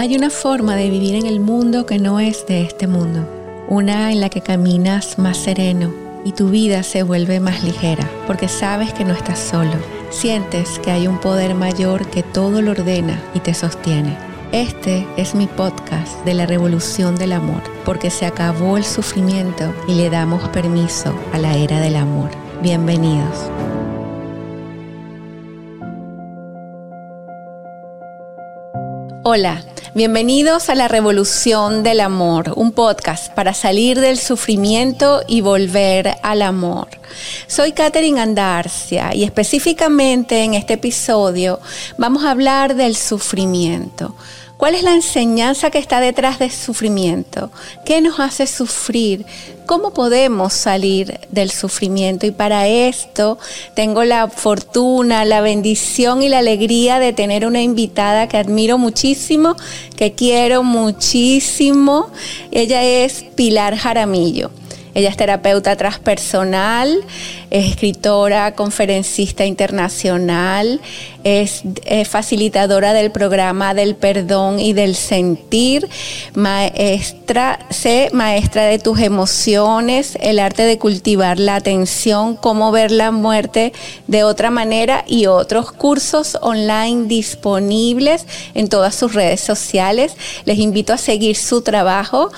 Hay 0.00 0.14
una 0.14 0.30
forma 0.30 0.76
de 0.76 0.90
vivir 0.90 1.16
en 1.16 1.26
el 1.26 1.40
mundo 1.40 1.84
que 1.84 1.98
no 1.98 2.20
es 2.20 2.46
de 2.46 2.62
este 2.62 2.86
mundo, 2.86 3.28
una 3.66 4.12
en 4.12 4.20
la 4.20 4.28
que 4.28 4.40
caminas 4.40 5.18
más 5.18 5.38
sereno 5.38 5.92
y 6.24 6.30
tu 6.30 6.50
vida 6.50 6.84
se 6.84 7.02
vuelve 7.02 7.40
más 7.40 7.64
ligera, 7.64 8.08
porque 8.28 8.46
sabes 8.46 8.92
que 8.92 9.04
no 9.04 9.12
estás 9.12 9.40
solo, 9.40 9.72
sientes 10.10 10.78
que 10.78 10.92
hay 10.92 11.08
un 11.08 11.18
poder 11.18 11.56
mayor 11.56 12.06
que 12.10 12.22
todo 12.22 12.62
lo 12.62 12.70
ordena 12.70 13.20
y 13.34 13.40
te 13.40 13.54
sostiene. 13.54 14.16
Este 14.52 15.04
es 15.16 15.34
mi 15.34 15.48
podcast 15.48 16.24
de 16.24 16.34
la 16.34 16.46
revolución 16.46 17.16
del 17.16 17.32
amor, 17.32 17.64
porque 17.84 18.10
se 18.10 18.24
acabó 18.24 18.76
el 18.76 18.84
sufrimiento 18.84 19.74
y 19.88 19.94
le 19.94 20.10
damos 20.10 20.48
permiso 20.50 21.12
a 21.32 21.38
la 21.38 21.56
era 21.56 21.80
del 21.80 21.96
amor. 21.96 22.30
Bienvenidos. 22.62 23.50
Hola, 29.24 29.60
bienvenidos 29.94 30.68
a 30.68 30.74
la 30.74 30.88
Revolución 30.88 31.82
del 31.82 32.00
Amor, 32.00 32.52
un 32.56 32.72
podcast 32.72 33.32
para 33.32 33.54
salir 33.54 34.00
del 34.00 34.18
sufrimiento 34.18 35.22
y 35.26 35.40
volver 35.40 36.16
al 36.22 36.42
amor. 36.42 36.88
Soy 37.46 37.72
Katherine 37.72 38.20
Andarcia 38.20 39.14
y 39.14 39.24
específicamente 39.24 40.44
en 40.44 40.54
este 40.54 40.74
episodio 40.74 41.60
vamos 41.96 42.24
a 42.24 42.32
hablar 42.32 42.74
del 42.74 42.96
sufrimiento. 42.96 44.14
¿Cuál 44.58 44.74
es 44.74 44.82
la 44.82 44.92
enseñanza 44.92 45.70
que 45.70 45.78
está 45.78 46.00
detrás 46.00 46.40
del 46.40 46.50
sufrimiento? 46.50 47.52
¿Qué 47.84 48.00
nos 48.00 48.18
hace 48.18 48.44
sufrir? 48.48 49.24
¿Cómo 49.66 49.94
podemos 49.94 50.52
salir 50.52 51.20
del 51.30 51.52
sufrimiento? 51.52 52.26
Y 52.26 52.32
para 52.32 52.66
esto 52.66 53.38
tengo 53.74 54.02
la 54.02 54.26
fortuna, 54.26 55.24
la 55.24 55.42
bendición 55.42 56.22
y 56.22 56.28
la 56.28 56.38
alegría 56.38 56.98
de 56.98 57.12
tener 57.12 57.46
una 57.46 57.62
invitada 57.62 58.26
que 58.26 58.36
admiro 58.36 58.78
muchísimo, 58.78 59.54
que 59.96 60.14
quiero 60.14 60.64
muchísimo. 60.64 62.08
Ella 62.50 62.82
es 62.82 63.24
Pilar 63.36 63.76
Jaramillo. 63.76 64.50
Ella 64.94 65.08
es 65.10 65.16
terapeuta 65.16 65.76
transpersonal, 65.76 67.04
es 67.50 67.66
escritora, 67.66 68.54
conferencista 68.54 69.44
internacional, 69.44 70.80
es, 71.24 71.62
facilitadora 72.08 72.92
del 72.92 73.10
programa 73.10 73.74
del 73.74 73.96
perdón 73.96 74.60
y 74.60 74.72
del 74.72 74.94
sentir, 74.94 75.88
maestra, 76.34 77.58
maestra 78.12 78.64
de 78.64 78.78
tus 78.78 79.00
emociones, 79.00 80.16
el 80.20 80.38
arte 80.38 80.62
de 80.62 80.78
cultivar 80.78 81.38
la 81.38 81.56
atención, 81.56 82.36
cómo 82.36 82.70
ver 82.72 82.90
la 82.90 83.10
muerte 83.10 83.72
de 84.06 84.24
otra 84.24 84.50
manera 84.50 85.04
y 85.06 85.26
otros 85.26 85.72
cursos 85.72 86.38
online 86.40 87.06
disponibles 87.06 88.26
en 88.54 88.68
todas 88.68 88.94
sus 88.94 89.14
redes 89.14 89.40
sociales. 89.40 90.16
Les 90.44 90.58
invito 90.58 90.92
a 90.92 90.98
seguir 90.98 91.36
su 91.36 91.62
trabajo 91.62 92.30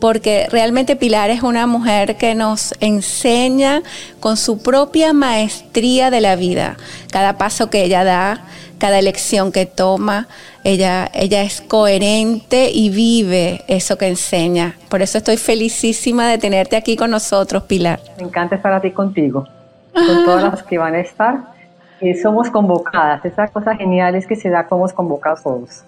porque 0.00 0.46
realmente 0.50 0.96
Pilar 0.96 1.30
es 1.30 1.42
una 1.42 1.66
mujer 1.66 2.16
que 2.16 2.34
nos 2.34 2.74
enseña 2.80 3.82
con 4.20 4.36
su 4.36 4.62
propia 4.62 5.12
maestría 5.12 6.10
de 6.10 6.20
la 6.20 6.36
vida. 6.36 6.76
Cada 7.10 7.38
paso 7.38 7.70
que 7.70 7.82
ella 7.84 8.04
da, 8.04 8.44
cada 8.78 8.98
elección 8.98 9.52
que 9.52 9.66
toma, 9.66 10.28
ella, 10.64 11.10
ella 11.12 11.42
es 11.42 11.60
coherente 11.60 12.70
y 12.72 12.90
vive 12.90 13.62
eso 13.68 13.98
que 13.98 14.08
enseña. 14.08 14.76
Por 14.88 15.02
eso 15.02 15.18
estoy 15.18 15.36
felicísima 15.36 16.28
de 16.28 16.38
tenerte 16.38 16.76
aquí 16.76 16.96
con 16.96 17.10
nosotros, 17.10 17.64
Pilar. 17.64 18.00
Me 18.18 18.24
encanta 18.24 18.56
estar 18.56 18.72
aquí 18.72 18.90
contigo, 18.92 19.46
con 19.92 20.24
todas 20.24 20.44
las 20.44 20.62
que 20.62 20.78
van 20.78 20.94
a 20.94 21.00
estar. 21.00 21.58
Y 22.00 22.14
somos 22.14 22.48
convocadas. 22.50 23.24
Esa 23.24 23.48
cosa 23.48 23.74
genial 23.74 24.14
es 24.14 24.26
que 24.26 24.36
se 24.36 24.50
da 24.50 24.66
como 24.66 24.88
convocados 24.90 25.42
todos. 25.42 25.82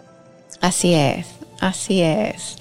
Así 0.61 0.95
es, 0.95 1.27
así 1.61 2.03
es. 2.03 2.57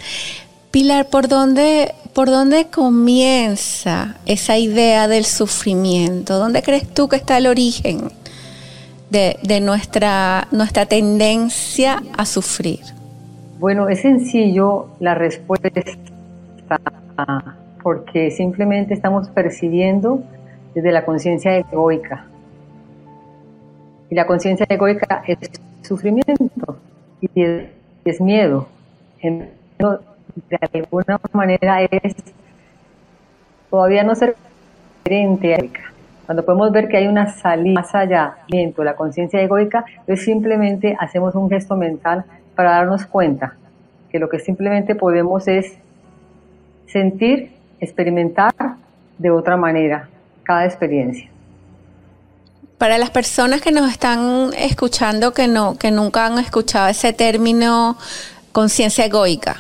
Pilar, 0.71 1.07
¿por 1.09 1.27
dónde, 1.27 1.95
¿por 2.13 2.29
dónde 2.29 2.67
comienza 2.67 4.17
esa 4.27 4.57
idea 4.57 5.07
del 5.07 5.25
sufrimiento? 5.25 6.37
¿Dónde 6.37 6.61
crees 6.61 6.87
tú 6.87 7.09
que 7.09 7.15
está 7.15 7.39
el 7.39 7.47
origen 7.47 8.11
de, 9.09 9.61
nuestra, 9.61 10.47
nuestra 10.51 10.85
tendencia 10.85 12.03
a 12.15 12.25
sufrir? 12.25 12.81
Bueno, 13.59 13.89
es 13.89 14.01
sencillo 14.01 14.89
la 14.99 15.15
respuesta, 15.15 15.69
porque 17.81 18.29
simplemente 18.29 18.93
estamos 18.93 19.27
percibiendo 19.29 20.21
desde 20.75 20.91
la 20.91 21.03
conciencia 21.03 21.57
egoica. 21.57 22.27
Y 24.11 24.15
la 24.15 24.27
conciencia 24.27 24.67
egoica 24.69 25.23
es 25.27 25.37
sufrimiento 25.81 26.77
y 27.21 27.43
es, 28.05 28.21
miedo 28.21 28.67
de 30.49 30.79
alguna 30.79 31.19
manera 31.33 31.83
es 31.83 32.15
todavía 33.69 34.03
no 34.03 34.15
ser 34.15 34.35
diferente 35.03 35.71
cuando 36.29 36.45
podemos 36.45 36.71
ver 36.71 36.89
que 36.89 36.97
hay 36.97 37.07
una 37.07 37.33
salida 37.33 37.81
más 37.81 37.95
allá 37.95 38.35
de 38.47 38.71
la 38.77 38.95
conciencia 38.95 39.41
egoica, 39.41 39.83
es 40.05 40.23
simplemente 40.23 40.95
hacemos 40.99 41.33
un 41.33 41.49
gesto 41.49 41.75
mental 41.75 42.23
para 42.53 42.69
darnos 42.69 43.07
cuenta 43.07 43.55
que 44.11 44.19
lo 44.19 44.29
que 44.29 44.37
simplemente 44.37 44.93
podemos 44.93 45.47
es 45.47 45.73
sentir, 46.85 47.53
experimentar 47.79 48.53
de 49.17 49.31
otra 49.31 49.57
manera 49.57 50.07
cada 50.43 50.65
experiencia. 50.65 51.27
Para 52.77 52.99
las 52.99 53.09
personas 53.09 53.61
que 53.61 53.71
nos 53.71 53.89
están 53.89 54.51
escuchando 54.55 55.33
que 55.33 55.47
no 55.47 55.79
que 55.79 55.89
nunca 55.89 56.27
han 56.27 56.37
escuchado 56.37 56.89
ese 56.89 57.11
término 57.11 57.97
conciencia 58.51 59.05
egoica, 59.05 59.57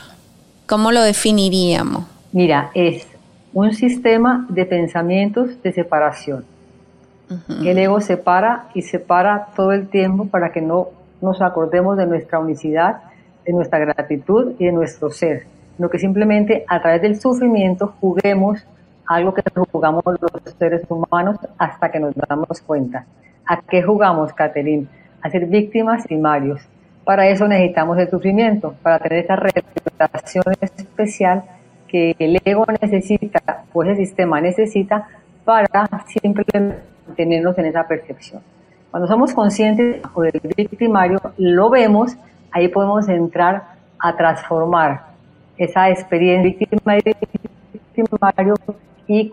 ¿Cómo 0.69 0.91
lo 0.91 1.01
definiríamos? 1.01 2.03
Mira, 2.31 2.69
es 2.75 3.07
un 3.53 3.73
sistema 3.73 4.45
de 4.49 4.65
pensamientos 4.65 5.59
de 5.63 5.71
separación. 5.71 6.45
El 7.65 7.79
ego 7.79 7.99
separa 8.01 8.67
y 8.75 8.83
separa 8.83 9.47
todo 9.55 9.71
el 9.71 9.87
tiempo 9.87 10.27
para 10.27 10.51
que 10.51 10.61
no 10.61 10.89
nos 11.21 11.41
acordemos 11.41 11.97
de 11.97 12.05
nuestra 12.05 12.37
unicidad, 12.37 13.01
de 13.47 13.53
nuestra 13.53 13.79
gratitud 13.79 14.53
y 14.59 14.65
de 14.65 14.71
nuestro 14.71 15.09
ser, 15.09 15.47
sino 15.75 15.89
que 15.89 15.97
simplemente 15.97 16.65
a 16.67 16.79
través 16.79 17.01
del 17.01 17.19
sufrimiento 17.19 17.95
juguemos 17.99 18.63
algo 19.07 19.33
que 19.33 19.41
jugamos 19.71 20.03
los 20.05 20.53
seres 20.59 20.83
humanos 20.87 21.37
hasta 21.57 21.89
que 21.89 21.99
nos 21.99 22.13
damos 22.13 22.61
cuenta. 22.61 23.05
¿A 23.43 23.59
qué 23.61 23.81
jugamos, 23.81 24.33
Caterine? 24.33 24.85
A 25.23 25.31
ser 25.31 25.47
víctimas 25.47 26.05
primarios. 26.05 26.61
Para 27.03 27.27
eso 27.27 27.47
necesitamos 27.47 27.97
el 27.97 28.07
sufrimiento, 28.07 28.75
para 28.83 28.99
tener 28.99 29.25
esa 29.25 29.35
especial 30.61 31.43
que 31.87 32.15
el 32.19 32.39
ego 32.45 32.65
necesita, 32.81 33.65
o 33.73 33.83
ese 33.83 33.95
sistema 33.95 34.39
necesita, 34.39 35.07
para 35.43 35.87
siempre 36.07 36.45
mantenernos 37.07 37.57
en 37.57 37.65
esa 37.65 37.87
percepción. 37.87 38.41
Cuando 38.91 39.07
somos 39.07 39.33
conscientes 39.33 40.01
del 40.01 40.53
victimario, 40.55 41.19
lo 41.37 41.69
vemos, 41.69 42.15
ahí 42.51 42.67
podemos 42.67 43.07
entrar 43.09 43.75
a 43.99 44.15
transformar 44.15 45.09
esa 45.57 45.89
experiencia 45.89 46.55
victimario 46.57 47.13
y 49.07 49.29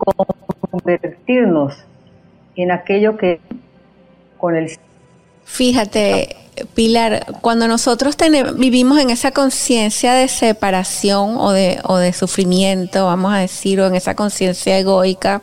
convertirnos 0.70 1.84
en 2.56 2.70
aquello 2.70 3.16
que 3.16 3.40
con 4.38 4.56
el... 4.56 4.70
Fíjate, 5.46 6.36
Pilar, 6.74 7.26
cuando 7.40 7.68
nosotros 7.68 8.16
vivimos 8.56 8.98
en 8.98 9.10
esa 9.10 9.30
conciencia 9.30 10.12
de 10.12 10.28
separación 10.28 11.36
o 11.38 11.52
de, 11.52 12.12
sufrimiento, 12.12 13.06
vamos 13.06 13.32
a 13.32 13.38
decir, 13.38 13.80
o 13.80 13.86
en 13.86 13.94
esa 13.94 14.14
conciencia 14.14 14.78
egoica, 14.78 15.40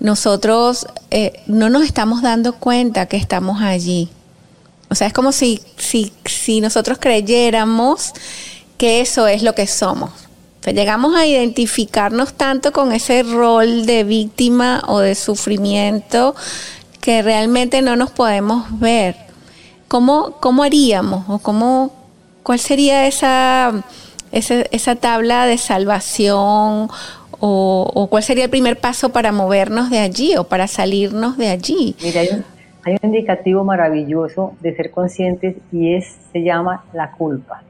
nosotros 0.00 0.86
eh, 1.10 1.42
no 1.46 1.68
nos 1.70 1.84
estamos 1.84 2.22
dando 2.22 2.54
cuenta 2.54 3.06
que 3.06 3.16
estamos 3.16 3.62
allí. 3.62 4.08
O 4.88 4.94
sea, 4.94 5.06
es 5.06 5.12
como 5.12 5.32
si, 5.32 5.60
si, 5.76 6.12
si 6.24 6.60
nosotros 6.60 6.98
creyéramos 7.00 8.12
que 8.78 9.00
eso 9.00 9.26
es 9.26 9.42
lo 9.42 9.54
que 9.54 9.66
somos. 9.66 10.10
O 10.10 10.64
sea, 10.64 10.72
llegamos 10.72 11.16
a 11.16 11.26
identificarnos 11.26 12.34
tanto 12.34 12.72
con 12.72 12.92
ese 12.92 13.22
rol 13.24 13.86
de 13.86 14.04
víctima 14.04 14.82
o 14.86 15.00
de 15.00 15.14
sufrimiento 15.14 16.34
que 17.02 17.20
realmente 17.20 17.82
no 17.82 17.96
nos 17.96 18.10
podemos 18.10 18.80
ver. 18.80 19.16
¿cómo, 19.92 20.36
cómo 20.40 20.62
haríamos 20.62 21.28
o 21.28 21.38
cómo, 21.38 21.92
cuál 22.42 22.58
sería 22.58 23.06
esa, 23.06 23.84
esa, 24.32 24.96
tabla 24.96 25.44
de 25.44 25.58
salvación 25.58 26.88
o, 27.38 28.06
cuál 28.08 28.22
sería 28.22 28.44
el 28.44 28.50
primer 28.50 28.78
paso 28.78 29.10
para 29.10 29.32
movernos 29.32 29.90
de 29.90 29.98
allí 29.98 30.34
o 30.38 30.44
para 30.44 30.66
salirnos 30.66 31.36
de 31.36 31.50
allí? 31.50 31.94
Mira, 32.02 32.22
hay 32.22 32.28
un, 32.32 32.44
hay 32.84 32.96
un 33.02 33.10
indicativo 33.10 33.64
maravilloso 33.64 34.54
de 34.62 34.74
ser 34.74 34.90
conscientes 34.92 35.56
y 35.70 35.94
es, 35.94 36.16
se 36.32 36.42
llama 36.42 36.84
la 36.94 37.10
culpa. 37.10 37.62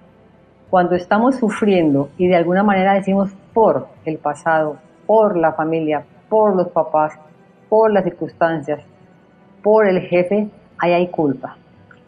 Cuando 0.71 0.95
estamos 0.95 1.35
sufriendo 1.35 2.09
y 2.19 2.29
de 2.29 2.37
alguna 2.37 2.63
manera 2.63 2.95
decimos 2.95 3.33
por 3.53 3.89
el 4.05 4.19
pasado, 4.19 4.77
por 5.07 5.37
la 5.37 5.55
familia, 5.55 6.05
por 6.29 6.55
los 6.55 6.69
papás, 6.69 7.15
por 7.69 7.93
las 7.93 8.05
circunstancias, 8.05 8.79
por 9.63 9.87
el 9.87 10.01
jefe, 10.01 10.49
ahí 10.79 10.93
hay 10.93 11.09
culpa. 11.09 11.57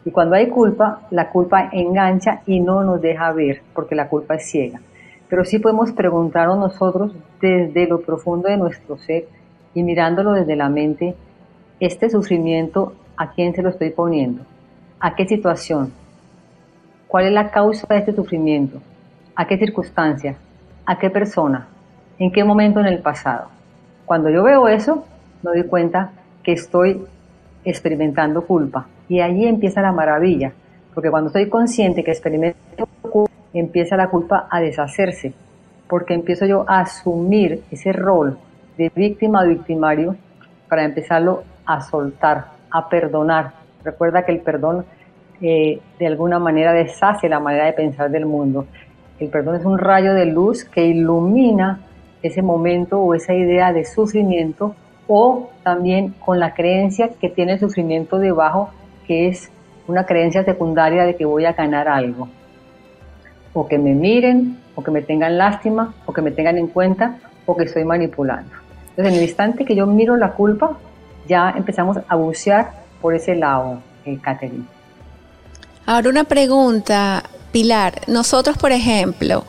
Y 0.03 0.11
cuando 0.11 0.35
hay 0.35 0.49
culpa, 0.49 1.01
la 1.09 1.29
culpa 1.29 1.69
engancha 1.71 2.41
y 2.45 2.59
no 2.59 2.83
nos 2.83 3.01
deja 3.01 3.31
ver, 3.31 3.61
porque 3.73 3.95
la 3.95 4.07
culpa 4.07 4.35
es 4.35 4.45
ciega. 4.45 4.79
Pero 5.27 5.43
sí 5.43 5.57
podemos 5.57 5.91
preguntarnos 5.91 6.59
nosotros 6.59 7.13
desde 7.41 7.87
lo 7.87 8.01
profundo 8.01 8.47
de 8.47 8.57
nuestro 8.57 8.97
ser 8.97 9.25
y 9.73 9.81
mirándolo 9.81 10.33
desde 10.33 10.55
la 10.55 10.69
mente, 10.69 11.15
este 11.79 12.09
sufrimiento, 12.09 12.93
¿a 13.17 13.31
quién 13.31 13.53
se 13.55 13.63
lo 13.63 13.69
estoy 13.69 13.89
poniendo? 13.89 14.43
¿A 14.99 15.15
qué 15.15 15.27
situación? 15.27 15.91
¿Cuál 17.07 17.25
es 17.25 17.33
la 17.33 17.49
causa 17.49 17.87
de 17.89 17.97
este 17.97 18.13
sufrimiento? 18.13 18.79
¿A 19.35 19.47
qué 19.47 19.57
circunstancia? 19.57 20.35
¿A 20.85 20.97
qué 20.99 21.09
persona? 21.09 21.67
¿En 22.19 22.31
qué 22.31 22.43
momento 22.43 22.79
en 22.79 22.85
el 22.85 22.99
pasado? 22.99 23.47
Cuando 24.05 24.29
yo 24.29 24.43
veo 24.43 24.67
eso, 24.67 25.05
me 25.41 25.51
doy 25.51 25.63
cuenta 25.63 26.11
que 26.43 26.53
estoy 26.53 27.03
experimentando 27.65 28.45
culpa. 28.45 28.87
Y 29.09 29.19
allí 29.19 29.45
empieza 29.45 29.81
la 29.81 29.91
maravilla, 29.91 30.53
porque 30.93 31.09
cuando 31.09 31.27
estoy 31.27 31.49
consciente 31.49 32.03
que 32.03 32.11
experimento 32.11 32.87
culpa, 33.01 33.31
empieza 33.53 33.97
la 33.97 34.09
culpa 34.09 34.47
a 34.49 34.61
deshacerse, 34.61 35.33
porque 35.89 36.13
empiezo 36.13 36.45
yo 36.45 36.65
a 36.67 36.81
asumir 36.81 37.63
ese 37.71 37.91
rol 37.91 38.37
de 38.77 38.91
víctima 38.95 39.43
o 39.43 39.47
victimario 39.47 40.15
para 40.69 40.83
empezarlo 40.83 41.43
a 41.65 41.81
soltar, 41.81 42.51
a 42.71 42.87
perdonar. 42.87 43.53
Recuerda 43.83 44.25
que 44.25 44.31
el 44.31 44.39
perdón 44.39 44.85
eh, 45.41 45.79
de 45.99 46.07
alguna 46.07 46.39
manera 46.39 46.73
deshace 46.73 47.27
la 47.27 47.39
manera 47.39 47.65
de 47.65 47.73
pensar 47.73 48.09
del 48.09 48.25
mundo. 48.25 48.65
El 49.19 49.29
perdón 49.29 49.55
es 49.55 49.65
un 49.65 49.77
rayo 49.77 50.13
de 50.13 50.25
luz 50.25 50.65
que 50.65 50.85
ilumina 50.85 51.79
ese 52.21 52.41
momento 52.41 52.99
o 52.99 53.13
esa 53.13 53.33
idea 53.33 53.71
de 53.71 53.85
sufrimiento 53.85 54.75
o 55.07 55.49
también 55.63 56.13
con 56.23 56.39
la 56.39 56.53
creencia 56.53 57.09
que 57.19 57.29
tiene 57.29 57.53
el 57.53 57.59
sufrimiento 57.59 58.17
debajo, 58.17 58.69
que 59.07 59.27
es 59.27 59.49
una 59.87 60.05
creencia 60.05 60.43
secundaria 60.43 61.03
de 61.03 61.15
que 61.15 61.25
voy 61.25 61.45
a 61.45 61.53
ganar 61.53 61.87
algo. 61.87 62.27
O 63.53 63.67
que 63.67 63.77
me 63.77 63.93
miren, 63.93 64.59
o 64.75 64.83
que 64.83 64.91
me 64.91 65.01
tengan 65.01 65.37
lástima, 65.37 65.93
o 66.05 66.13
que 66.13 66.21
me 66.21 66.31
tengan 66.31 66.57
en 66.57 66.67
cuenta, 66.67 67.19
o 67.45 67.55
que 67.55 67.65
estoy 67.65 67.85
manipulando. 67.85 68.51
Entonces, 68.89 69.13
en 69.13 69.19
el 69.19 69.23
instante 69.23 69.65
que 69.65 69.75
yo 69.75 69.85
miro 69.85 70.17
la 70.17 70.31
culpa, 70.31 70.77
ya 71.27 71.53
empezamos 71.55 71.97
a 72.07 72.15
bucear 72.15 72.71
por 73.01 73.13
ese 73.13 73.35
lado, 73.35 73.79
eh, 74.05 74.17
Catherine. 74.21 74.65
Ahora 75.85 76.09
una 76.09 76.23
pregunta, 76.23 77.23
Pilar. 77.51 78.01
Nosotros, 78.07 78.57
por 78.57 78.71
ejemplo, 78.71 79.45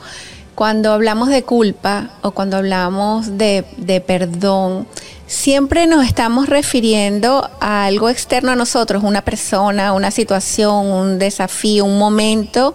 cuando 0.57 0.91
hablamos 0.91 1.29
de 1.29 1.43
culpa 1.43 2.09
o 2.23 2.31
cuando 2.31 2.57
hablamos 2.57 3.37
de, 3.37 3.63
de 3.77 4.01
perdón, 4.01 4.87
siempre 5.27 5.85
nos 5.85 6.03
estamos 6.03 6.49
refiriendo 6.49 7.47
a 7.61 7.85
algo 7.85 8.09
externo 8.09 8.49
a 8.49 8.55
nosotros, 8.55 9.03
una 9.03 9.21
persona, 9.21 9.93
una 9.93 10.09
situación, 10.09 10.87
un 10.87 11.19
desafío, 11.19 11.85
un 11.85 11.99
momento, 11.99 12.73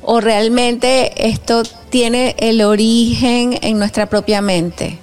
o 0.00 0.22
realmente 0.22 1.28
esto 1.28 1.62
tiene 1.90 2.36
el 2.38 2.62
origen 2.62 3.58
en 3.60 3.78
nuestra 3.78 4.06
propia 4.06 4.40
mente. 4.40 4.98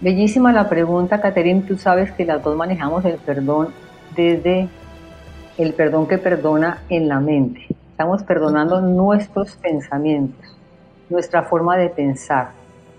Bellísima 0.00 0.52
la 0.52 0.68
pregunta, 0.68 1.20
Caterine. 1.20 1.62
Tú 1.62 1.76
sabes 1.76 2.12
que 2.12 2.24
las 2.24 2.40
dos 2.40 2.56
manejamos 2.56 3.04
el 3.04 3.16
perdón 3.16 3.70
desde 4.14 4.68
el 5.58 5.74
perdón 5.74 6.06
que 6.06 6.18
perdona 6.18 6.84
en 6.88 7.08
la 7.08 7.18
mente. 7.18 7.66
Estamos 8.02 8.22
perdonando 8.24 8.80
nuestros 8.80 9.52
pensamientos, 9.56 10.51
nuestra 11.12 11.42
forma 11.42 11.76
de 11.76 11.90
pensar, 11.90 12.50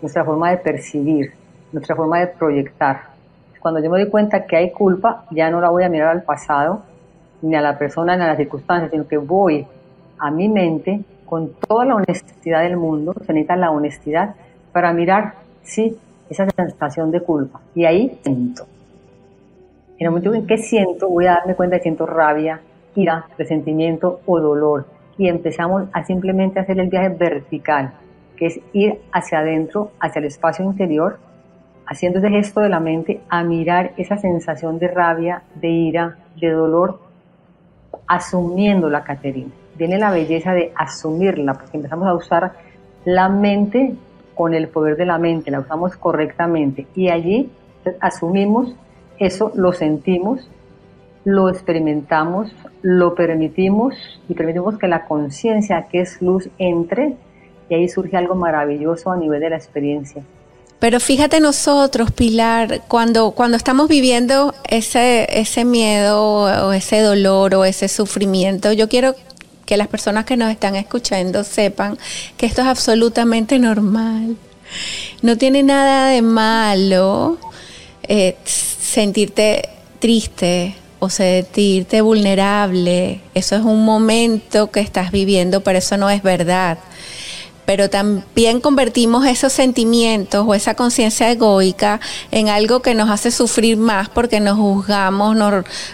nuestra 0.01 0.24
forma 0.24 0.51
de 0.51 0.57
percibir, 0.57 1.33
nuestra 1.71 1.95
forma 1.95 2.19
de 2.19 2.27
proyectar. 2.27 3.01
Cuando 3.60 3.81
yo 3.81 3.89
me 3.89 4.00
doy 4.00 4.10
cuenta 4.10 4.45
que 4.45 4.56
hay 4.56 4.71
culpa, 4.71 5.25
ya 5.31 5.50
no 5.50 5.60
la 5.60 5.69
voy 5.69 5.83
a 5.83 5.89
mirar 5.89 6.10
al 6.10 6.24
pasado, 6.24 6.83
ni 7.42 7.56
a 7.56 7.62
la 7.62 7.77
persona, 7.77 8.15
ni 8.15 8.24
a 8.24 8.27
las 8.27 8.38
circunstancias, 8.38 8.92
sino 8.92 9.07
que 9.07 9.18
voy 9.18 9.65
a 10.19 10.31
mi 10.31 10.48
mente 10.48 11.04
con 11.25 11.51
toda 11.68 11.86
la 11.86 11.95
honestidad 11.95 12.62
del 12.62 12.77
mundo, 12.77 13.13
se 13.25 13.33
necesita 13.33 13.56
la 13.56 13.71
honestidad 13.71 14.36
para 14.71 14.94
mirar, 14.94 15.33
sí, 15.63 15.98
esa 16.30 16.48
sensación 16.50 17.12
de 17.12 17.21
culpa. 17.21 17.62
Y 17.74 17.86
ahí 17.86 18.19
siento. 18.21 18.65
En 19.98 20.07
el 20.07 20.10
momento 20.12 20.33
en 20.33 20.45
que 20.45 20.57
siento, 20.57 21.10
voy 21.10 21.25
a 21.25 21.36
darme 21.36 21.56
cuenta 21.56 21.77
que 21.77 21.83
siento 21.83 22.06
rabia, 22.06 22.62
ira, 22.95 23.25
resentimiento 23.38 24.21
o 24.25 24.39
dolor. 24.39 24.86
Y 25.18 25.27
empezamos 25.27 25.86
a 25.94 26.04
simplemente 26.04 26.60
hacer 26.60 26.80
el 26.80 26.89
viaje 26.89 27.10
vertical, 27.10 27.94
que 28.35 28.47
es 28.47 28.59
ir 28.74 29.00
hacia 29.12 29.39
adentro, 29.39 29.91
hacia 30.00 30.19
el 30.19 30.25
espacio 30.25 30.65
interior, 30.65 31.19
haciendo 31.85 32.19
ese 32.19 32.30
gesto 32.30 32.62
de 32.62 32.69
la 32.69 32.80
mente 32.80 33.21
a 33.30 33.44
mirar 33.44 33.91
esa 33.97 34.18
sensación 34.18 34.80
de 34.80 34.88
rabia, 34.88 35.44
de 35.56 35.69
ira, 35.69 36.18
de 36.39 36.51
dolor, 36.51 37.00
asumiéndola, 38.07 39.03
Caterina. 39.03 39.51
Viene 39.75 39.97
la 39.97 40.12
belleza 40.12 40.53
de 40.53 40.71
asumirla, 40.75 41.53
porque 41.53 41.77
empezamos 41.77 42.07
a 42.07 42.13
usar 42.13 42.53
la 43.06 43.30
mente 43.30 43.95
con 44.36 44.53
el 44.53 44.68
poder 44.68 44.97
de 44.97 45.06
la 45.06 45.18
mente, 45.18 45.51
la 45.51 45.59
usamos 45.59 45.95
correctamente 45.97 46.88
y 46.95 47.09
allí 47.09 47.51
asumimos 48.00 48.75
eso, 49.19 49.51
lo 49.56 49.74
sentimos, 49.74 50.50
lo 51.24 51.50
experimentamos, 51.50 52.53
lo 52.81 53.15
permitimos 53.15 53.95
y 54.27 54.33
permitimos 54.33 54.77
que 54.77 54.88
la 54.88 55.06
conciencia, 55.06 55.88
que 55.89 56.01
es 56.01 56.21
luz, 56.21 56.50
entre 56.57 57.15
ahí 57.74 57.90
surge 57.90 58.18
algo 58.18 58.36
maravilloso 58.36 59.12
a 59.12 59.18
nivel 59.18 59.40
de 59.40 59.50
la 59.50 59.58
experiencia. 59.58 60.24
Pero 60.84 61.00
fíjate 61.00 61.40
nosotros, 61.40 62.12
Pilar, 62.12 62.81
cuando, 62.90 63.31
cuando 63.31 63.56
estamos 63.56 63.88
viviendo 63.88 64.54
ese, 64.68 65.28
ese 65.30 65.64
miedo 65.64 66.68
o 66.68 66.74
ese 66.74 67.00
dolor 67.00 67.56
o 67.56 67.64
ese 67.64 67.88
sufrimiento, 67.88 68.74
yo 68.74 68.90
quiero 68.90 69.16
que 69.66 69.78
las 69.78 69.88
personas 69.88 70.25
que 70.25 70.36
nos 70.36 70.52
están 70.52 70.75
escuchando 70.75 71.46
sepan 71.46 71.98
que 72.36 72.46
esto 72.46 72.62
es 72.62 72.68
absolutamente 72.68 73.60
normal. 73.60 74.36
No 75.22 75.38
tiene 75.38 75.64
nada 75.64 76.10
de 76.10 76.22
malo 76.22 77.38
eh, 78.04 78.36
sentirte 78.44 79.70
triste 80.00 80.75
o 81.00 81.10
sentirte 81.10 82.02
vulnerable. 82.02 83.22
Eso 83.34 83.56
es 83.56 83.64
un 83.64 83.86
momento 83.86 84.70
que 84.70 84.81
estás 84.81 85.12
viviendo, 85.12 85.62
pero 85.62 85.80
eso 85.80 85.96
no 85.96 86.10
es 86.10 86.24
verdad 86.24 86.78
pero 87.65 87.89
también 87.89 88.60
convertimos 88.60 89.25
esos 89.25 89.54
sentimientos 89.54 90.45
o 90.48 90.54
esa 90.54 90.75
conciencia 90.75 91.31
egoica 91.31 92.00
en 92.31 92.50
algo 92.50 92.81
que 92.81 92.94
nos 92.94 93.10
hace 93.10 93.31
sufrir 93.31 93.77
más 93.77 94.10
porque 94.10 94.39
nos 94.39 94.57
juzgamos, 94.57 95.36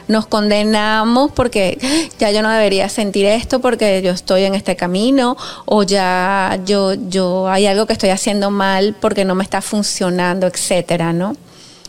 nos, 0.07 0.27
condenamos 0.27 1.31
porque 1.31 1.77
ya 2.19 2.31
yo 2.31 2.41
no 2.41 2.49
debería 2.49 2.89
sentir 2.89 3.25
esto 3.25 3.59
porque 3.59 4.01
yo 4.01 4.11
estoy 4.11 4.43
en 4.43 4.55
este 4.55 4.75
camino 4.75 5.37
o 5.65 5.83
ya 5.83 6.59
yo, 6.65 6.93
yo 6.93 7.47
hay 7.47 7.67
algo 7.67 7.85
que 7.85 7.93
estoy 7.93 8.09
haciendo 8.09 8.51
mal 8.51 8.95
porque 8.99 9.25
no 9.25 9.35
me 9.35 9.43
está 9.43 9.61
funcionando, 9.61 10.47
etcétera, 10.47 11.13
¿no? 11.13 11.35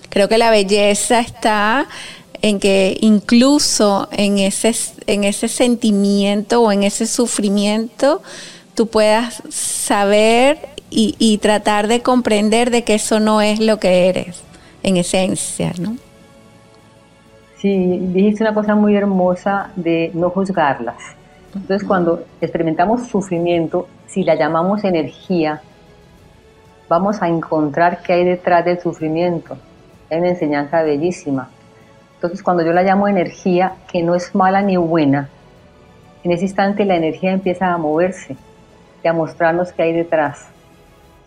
Creo 0.09 0.29
que 0.29 0.39
la 0.39 0.51
belleza 0.51 1.21
está 1.21 1.87
en 2.43 2.59
que 2.59 2.97
incluso 3.01 4.09
en 4.13 4.39
ese, 4.39 4.75
en 5.07 5.25
ese 5.25 5.49
sentimiento 5.49 6.63
o 6.63 6.73
en 6.73 6.83
ese 6.83 7.07
sufrimiento, 7.07 8.23
tú 8.81 8.87
puedas 8.87 9.43
saber 9.51 10.57
y, 10.89 11.37
tratar 11.43 11.87
de 11.87 12.01
comprender 12.01 12.71
de 12.71 12.83
que 12.83 12.95
eso 12.95 13.21
no 13.21 13.43
es 13.43 13.61
lo 13.61 13.79
que 13.79 14.09
eres 14.09 14.43
en 14.83 14.97
esencia, 14.97 15.75
¿no? 15.79 15.99
Sí, 17.59 17.99
dijiste 18.01 18.43
una 18.43 18.55
cosa 18.55 18.75
muy 18.75 18.97
hermosa 18.97 19.71
de 19.77 20.11
no 20.15 20.31
juzgarlas. 20.31 20.97
Entonces, 21.55 21.87
cuando 21.87 22.25
experimentamos 22.41 23.07
sufrimiento, 23.07 23.87
si 24.07 24.25
la 24.25 24.35
llamamos 24.35 24.83
energía, 24.85 25.61
vamos 26.89 27.21
a 27.21 27.29
encontrar 27.29 28.01
qué 28.03 28.15
hay 28.15 28.25
detrás 28.25 28.65
del 28.65 28.81
sufrimiento. 28.81 29.59
Hay 30.11 30.21
una 30.21 30.31
enseñanza 30.31 30.83
bellísima. 30.83 31.51
Entonces, 32.15 32.43
cuando 32.43 32.65
yo 32.65 32.73
la 32.73 32.83
llamo 32.83 33.09
energía, 33.09 33.75
que 33.93 34.03
no 34.03 34.15
es 34.15 34.35
mala 34.35 34.63
ni 34.63 34.79
buena, 34.79 35.29
en 36.25 36.33
ese 36.33 36.45
instante 36.45 36.87
la 36.87 36.97
energía 36.97 37.33
empieza 37.33 37.75
a 37.75 37.77
moverse 37.77 38.39
y 39.03 39.09
a 39.09 39.13
mostrarnos 39.13 39.73
qué 39.73 39.83
hay 39.83 39.93
detrás 39.93 40.49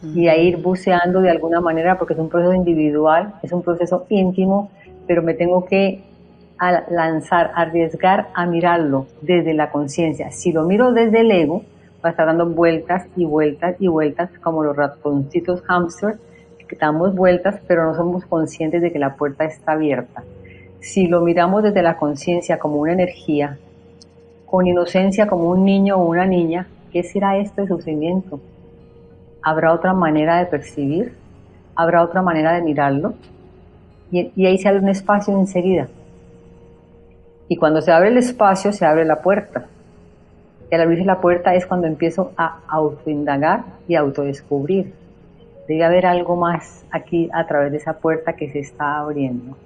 y 0.04 0.28
a 0.28 0.38
ir 0.38 0.58
buceando 0.58 1.22
de 1.22 1.30
alguna 1.30 1.62
manera 1.62 1.98
porque 1.98 2.14
es 2.14 2.20
un 2.20 2.30
proceso 2.30 2.54
individual, 2.54 3.36
es 3.42 3.52
un 3.52 3.62
proceso 3.62 4.06
íntimo, 4.10 4.70
pero 5.08 5.22
me 5.22 5.34
tengo 5.34 5.66
que 5.66 6.04
lanzar, 6.90 7.52
arriesgar 7.56 8.28
a 8.34 8.46
mirarlo 8.46 9.08
desde 9.22 9.54
la 9.54 9.72
conciencia. 9.72 10.32
Si 10.32 10.52
lo 10.52 10.64
miro 10.64 10.92
desde 10.92 11.22
el 11.22 11.32
ego, 11.32 11.64
va 12.04 12.10
a 12.10 12.12
estar 12.12 12.26
dando 12.26 12.46
vueltas 12.48 13.08
y 13.16 13.26
vueltas 13.26 13.76
y 13.80 13.88
vueltas 13.88 14.30
como 14.42 14.64
los 14.64 14.76
ratoncitos 14.76 15.62
hamster, 15.62 16.18
que 16.68 16.76
damos 16.76 17.16
vueltas 17.16 17.60
pero 17.68 17.86
no 17.86 17.96
somos 17.96 18.26
conscientes 18.26 18.82
de 18.82 18.92
que 18.92 19.00
la 19.00 19.16
puerta 19.16 19.46
está 19.46 19.74
abierta. 19.74 20.24
Si 20.80 21.08
lo 21.08 21.22
miramos 21.22 21.64
desde 21.64 21.82
la 21.82 21.98
conciencia 21.98 22.60
como 22.60 22.78
una 22.78 22.94
energía, 22.94 23.58
con 24.46 24.68
inocencia 24.68 25.28
como 25.28 25.50
un 25.50 25.64
niño 25.64 25.96
o 25.96 26.06
una 26.06 26.26
niña, 26.26 26.68
¿Qué 26.94 27.02
será 27.02 27.38
este 27.38 27.66
sufrimiento? 27.66 28.40
¿Habrá 29.42 29.74
otra 29.74 29.96
manera 29.96 30.38
de 30.38 30.46
percibir? 30.46 31.16
¿Habrá 31.76 32.04
otra 32.04 32.22
manera 32.22 32.54
de 32.54 32.62
mirarlo? 32.62 33.16
Y, 34.12 34.46
ahí 34.46 34.60
se 34.60 34.70
abre 34.70 34.82
un 34.82 34.90
espacio 34.90 35.36
enseguida. 35.36 35.88
Y 37.48 37.58
cuando 37.58 37.82
se 37.82 37.92
abre 37.92 38.10
el 38.10 38.18
espacio, 38.20 38.72
se 38.72 38.86
abre 38.86 39.06
la 39.06 39.24
puerta. 39.24 39.66
Y 40.70 40.76
al 40.76 40.82
abrirse 40.82 41.04
la 41.04 41.20
puerta 41.20 41.56
es 41.56 41.66
cuando 41.66 41.88
empiezo 41.88 42.32
a 42.38 42.60
autoindagar 42.68 43.64
y 43.88 43.96
autodescubrir. 43.96 44.94
Debe 45.68 45.84
haber 45.84 46.06
algo 46.06 46.36
más 46.36 46.86
aquí 46.92 47.28
a 47.34 47.48
través 47.48 47.72
de 47.72 47.80
esa 47.80 47.94
puerta 47.94 48.34
que 48.34 48.52
se 48.52 48.60
está 48.60 49.00
abriendo. 49.00 49.58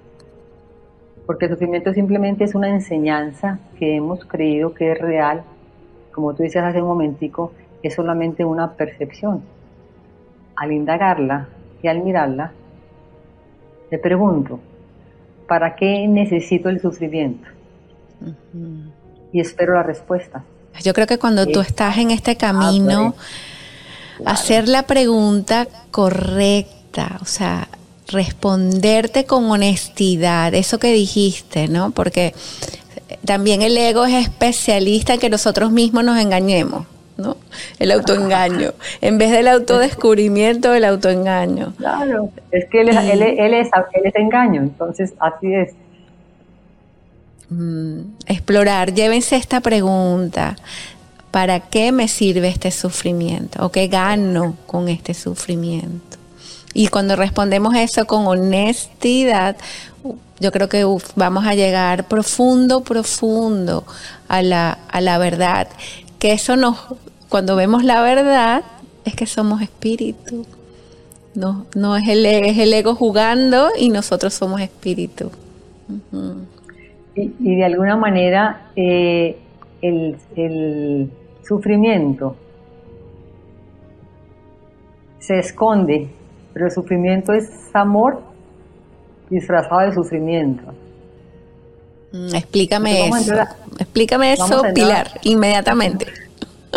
Porque 1.26 1.44
el 1.44 1.50
sufrimiento 1.50 1.92
simplemente 1.92 2.44
es 2.44 2.54
una 2.54 2.70
enseñanza 2.70 3.58
que 3.78 3.96
hemos 3.96 4.24
creído 4.24 4.72
que 4.72 4.92
es 4.92 4.98
real. 4.98 5.42
Como 6.12 6.34
tú 6.34 6.42
dices 6.42 6.62
hace 6.62 6.80
un 6.80 6.88
momentico, 6.88 7.52
es 7.82 7.94
solamente 7.94 8.44
una 8.44 8.72
percepción. 8.72 9.42
Al 10.56 10.72
indagarla 10.72 11.48
y 11.82 11.88
al 11.88 12.02
mirarla, 12.02 12.52
me 13.90 13.98
pregunto, 13.98 14.60
¿para 15.46 15.76
qué 15.76 16.06
necesito 16.08 16.68
el 16.68 16.80
sufrimiento? 16.80 17.48
Y 19.32 19.40
espero 19.40 19.74
la 19.74 19.82
respuesta. 19.82 20.44
Yo 20.82 20.92
creo 20.92 21.06
que 21.06 21.18
cuando 21.18 21.46
tú 21.46 21.60
estás 21.60 21.98
en 21.98 22.10
este 22.10 22.36
camino, 22.36 23.14
ah, 24.24 24.32
hacer 24.32 24.68
la 24.68 24.84
pregunta 24.84 25.66
correcta, 25.90 27.18
o 27.20 27.24
sea, 27.24 27.68
responderte 28.08 29.24
con 29.24 29.50
honestidad, 29.50 30.54
eso 30.54 30.78
que 30.78 30.92
dijiste, 30.92 31.68
¿no? 31.68 31.90
Porque 31.90 32.34
también 33.28 33.60
el 33.60 33.76
ego 33.76 34.06
es 34.06 34.14
especialista 34.14 35.12
en 35.12 35.20
que 35.20 35.28
nosotros 35.28 35.70
mismos 35.70 36.02
nos 36.02 36.18
engañemos. 36.18 36.86
¿no? 37.18 37.36
El 37.78 37.90
autoengaño. 37.90 38.72
En 39.02 39.18
vez 39.18 39.30
del 39.30 39.48
autodescubrimiento, 39.48 40.72
el 40.72 40.82
autoengaño. 40.86 41.74
Claro, 41.76 42.30
es 42.50 42.64
que 42.70 42.80
él 42.80 42.88
es, 42.88 42.96
él, 42.96 43.22
es, 43.52 43.68
él 43.92 44.02
es 44.06 44.14
engaño, 44.14 44.62
entonces 44.62 45.12
así 45.20 45.52
es. 45.52 45.74
Mm, 47.50 48.12
explorar, 48.26 48.94
llévense 48.94 49.36
esta 49.36 49.60
pregunta. 49.60 50.56
¿Para 51.30 51.60
qué 51.60 51.92
me 51.92 52.08
sirve 52.08 52.48
este 52.48 52.70
sufrimiento? 52.70 53.62
¿O 53.62 53.70
qué 53.70 53.88
gano 53.88 54.56
con 54.66 54.88
este 54.88 55.12
sufrimiento? 55.12 56.16
Y 56.72 56.88
cuando 56.88 57.14
respondemos 57.14 57.74
eso 57.74 58.06
con 58.06 58.26
honestidad, 58.26 59.56
yo 60.40 60.52
creo 60.52 60.68
que 60.68 60.84
vamos 61.16 61.46
a 61.46 61.54
llegar 61.54 62.04
profundo, 62.08 62.82
profundo 62.82 63.84
a 64.28 64.42
la, 64.42 64.78
a 64.90 65.00
la 65.00 65.18
verdad. 65.18 65.68
Que 66.18 66.32
eso 66.32 66.56
nos, 66.56 66.76
cuando 67.28 67.56
vemos 67.56 67.84
la 67.84 68.02
verdad, 68.02 68.62
es 69.04 69.14
que 69.14 69.26
somos 69.26 69.62
espíritu. 69.62 70.46
No, 71.34 71.66
no 71.74 71.96
es 71.96 72.08
el, 72.08 72.26
es 72.26 72.58
el 72.58 72.72
ego 72.72 72.94
jugando 72.94 73.68
y 73.78 73.90
nosotros 73.90 74.34
somos 74.34 74.60
espíritu. 74.60 75.30
y, 77.14 77.56
de 77.56 77.64
alguna 77.64 77.96
manera 77.96 78.70
eh, 78.76 79.36
el, 79.82 81.10
sufrimiento 81.42 82.36
se 85.18 85.38
esconde, 85.38 86.08
pero 86.52 86.66
el 86.66 86.72
sufrimiento 86.72 87.32
es 87.32 87.50
amor 87.74 88.20
disfrazado 89.30 89.80
de 89.80 89.94
sufrimiento. 89.94 90.62
Mm, 92.12 92.34
explícame 92.34 93.08
eso. 93.08 93.34
Explícame 93.78 94.32
eso, 94.32 94.62
Pilar, 94.74 95.08
inmediatamente. 95.22 96.06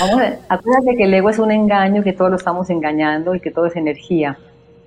Vamos 0.00 0.22
acuérdate 0.48 0.96
que 0.96 1.04
el 1.04 1.14
ego 1.14 1.30
es 1.30 1.38
un 1.38 1.50
engaño, 1.50 2.02
que 2.02 2.12
todos 2.12 2.30
lo 2.30 2.36
estamos 2.36 2.70
engañando 2.70 3.34
y 3.34 3.40
que 3.40 3.50
todo 3.50 3.66
es 3.66 3.76
energía. 3.76 4.38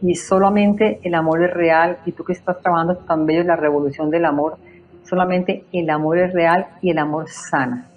Y 0.01 0.15
solamente 0.15 0.99
el 1.03 1.15
amor 1.15 1.43
es 1.43 1.53
real. 1.53 1.97
Y 2.05 2.11
tú 2.11 2.23
que 2.23 2.33
estás 2.33 2.61
trabajando 2.61 2.95
tan 2.95 3.25
bello 3.25 3.41
en 3.41 3.47
la 3.47 3.55
revolución 3.55 4.09
del 4.09 4.25
amor, 4.25 4.57
solamente 5.03 5.65
el 5.73 5.89
amor 5.89 6.19
es 6.19 6.33
real 6.33 6.67
y 6.81 6.91
el 6.91 6.99
amor 6.99 7.29
sana. 7.29 7.87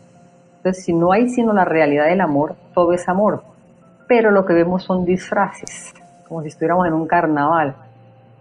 Entonces, 0.57 0.85
si 0.85 0.93
no 0.93 1.13
hay 1.13 1.29
sino 1.29 1.53
la 1.53 1.65
realidad 1.65 2.07
del 2.07 2.21
amor, 2.21 2.55
todo 2.75 2.93
es 2.93 3.09
amor. 3.09 3.43
Pero 4.07 4.31
lo 4.31 4.45
que 4.45 4.53
vemos 4.53 4.83
son 4.83 5.05
disfraces, 5.05 5.93
como 6.29 6.43
si 6.43 6.49
estuviéramos 6.49 6.87
en 6.87 6.95
un 6.95 7.07
carnaval. 7.07 7.75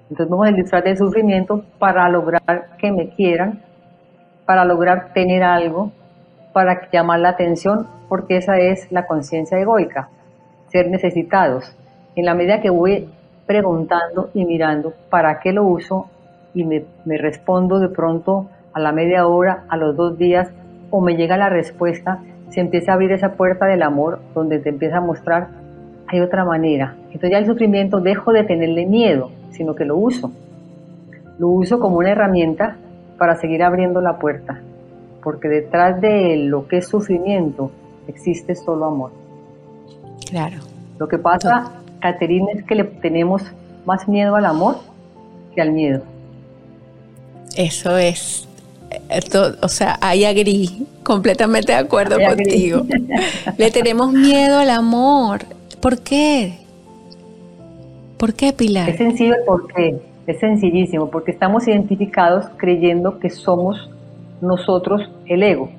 Entonces 0.09 0.29
vemos 0.29 0.47
el 0.47 0.55
disfraz 0.55 0.83
del 0.83 0.97
sufrimiento 0.97 1.63
para 1.77 2.09
lograr 2.09 2.41
que 2.77 2.91
me 2.91 3.09
quieran, 3.09 3.61
para 4.45 4.65
lograr 4.65 5.13
tener 5.13 5.43
algo, 5.43 5.91
para 6.51 6.89
llamar 6.89 7.19
la 7.19 7.29
atención, 7.29 7.87
porque 8.07 8.37
esa 8.37 8.57
es 8.57 8.91
la 8.91 9.05
conciencia 9.05 9.59
egoica, 9.59 10.09
ser 10.69 10.89
necesitados. 10.89 11.75
En 12.15 12.25
la 12.25 12.33
medida 12.33 12.59
que 12.59 12.71
voy 12.71 13.07
preguntando 13.45 14.31
y 14.33 14.45
mirando 14.45 14.93
para 15.09 15.39
qué 15.39 15.53
lo 15.53 15.63
uso 15.63 16.09
y 16.55 16.65
me, 16.65 16.83
respondo 17.05 17.79
de 17.79 17.89
pronto 17.89 18.49
a 18.73 18.79
la 18.79 18.91
media 18.91 19.27
hora, 19.27 19.65
a 19.69 19.77
los 19.77 19.95
dos 19.95 20.17
días, 20.17 20.49
o 20.89 21.01
me 21.01 21.15
llega 21.15 21.37
la 21.37 21.49
respuesta, 21.49 22.19
se 22.49 22.61
empieza 22.61 22.91
a 22.91 22.95
abrir 22.95 23.11
esa 23.11 23.33
puerta 23.33 23.67
del 23.67 23.83
amor 23.83 24.19
donde 24.33 24.57
te 24.57 24.69
empieza 24.69 24.97
a 24.97 25.01
mostrar 25.01 25.49
hay 26.07 26.21
otra 26.21 26.43
manera. 26.43 26.95
Entonces 27.07 27.29
ya 27.29 27.37
el 27.37 27.45
sufrimiento 27.45 27.99
dejo 27.99 28.33
de 28.33 28.43
tenerle 28.43 28.87
miedo, 28.87 29.29
sino 29.51 29.75
que 29.75 29.85
lo 29.85 29.97
uso. 29.97 30.31
Lo 31.37 31.47
uso 31.49 31.79
como 31.79 31.97
una 31.97 32.11
herramienta 32.11 32.77
para 33.17 33.35
seguir 33.35 33.63
abriendo 33.63 34.01
la 34.01 34.17
puerta 34.17 34.61
porque 35.23 35.47
detrás 35.47 35.99
de 36.01 36.37
lo 36.37 36.67
que 36.67 36.77
es 36.77 36.87
sufrimiento 36.87 37.71
existe 38.07 38.55
solo 38.55 38.85
amor. 38.85 39.11
Claro. 40.29 40.57
Lo 40.97 41.07
que 41.07 41.17
pasa, 41.17 41.71
Caterina, 41.99 42.47
es 42.53 42.63
que 42.63 42.75
le 42.75 42.83
tenemos 42.83 43.43
más 43.85 44.07
miedo 44.07 44.35
al 44.35 44.45
amor 44.45 44.77
que 45.53 45.61
al 45.61 45.71
miedo. 45.71 46.03
Eso 47.55 47.97
es, 47.97 48.47
eh, 49.09 49.21
o 49.61 49.67
sea, 49.67 49.97
hay 50.01 50.25
agri, 50.25 50.87
completamente 51.03 51.71
de 51.71 51.77
acuerdo 51.77 52.17
contigo. 52.25 52.85
le 53.57 53.71
tenemos 53.71 54.11
miedo 54.11 54.59
al 54.59 54.69
amor. 54.69 55.41
¿Por 55.81 55.99
qué? 55.99 56.59
¿Por 58.19 58.33
qué, 58.33 58.51
Pilar? 58.51 58.89
Es 58.89 58.97
sencillo 58.97 59.33
por 59.45 59.71
qué. 59.73 59.97
Es 60.27 60.39
sencillísimo, 60.39 61.09
porque 61.09 61.31
estamos 61.31 61.65
identificados 61.69 62.47
creyendo 62.57 63.17
que 63.17 63.29
somos 63.29 63.89
nosotros 64.41 65.09
el 65.25 65.41
ego. 65.41 65.69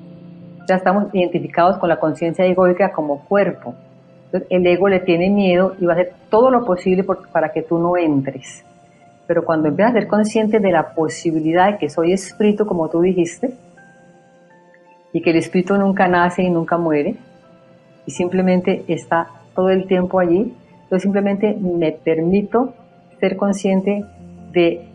Ya 0.67 0.77
estamos 0.77 1.13
identificados 1.13 1.77
con 1.77 1.87
la 1.87 1.99
conciencia 1.99 2.43
egoica 2.43 2.93
como 2.93 3.25
cuerpo. 3.25 3.75
Entonces, 4.25 4.47
el 4.49 4.65
ego 4.65 4.89
le 4.89 5.01
tiene 5.01 5.29
miedo 5.29 5.75
y 5.79 5.85
va 5.85 5.93
a 5.93 5.95
hacer 5.97 6.13
todo 6.31 6.49
lo 6.49 6.65
posible 6.65 7.03
para 7.03 7.51
que 7.51 7.61
tú 7.61 7.77
no 7.77 7.95
entres. 7.95 8.65
Pero 9.27 9.45
cuando 9.45 9.67
empiezas 9.67 9.91
a 9.91 9.99
ser 9.99 10.07
consciente 10.07 10.59
de 10.59 10.71
la 10.71 10.95
posibilidad 10.95 11.73
de 11.73 11.77
que 11.77 11.91
soy 11.91 12.11
espíritu, 12.11 12.65
como 12.65 12.89
tú 12.89 13.01
dijiste, 13.01 13.51
y 15.13 15.21
que 15.21 15.29
el 15.29 15.35
espíritu 15.35 15.77
nunca 15.77 16.07
nace 16.07 16.41
y 16.41 16.49
nunca 16.49 16.75
muere, 16.79 17.17
y 18.07 18.11
simplemente 18.11 18.83
está 18.87 19.27
todo 19.53 19.69
el 19.69 19.85
tiempo 19.85 20.19
allí, 20.19 20.55
yo 20.91 20.99
simplemente 20.99 21.55
me 21.55 21.93
permito 21.93 22.73
ser 23.19 23.37
consciente 23.37 24.03
de 24.51 24.85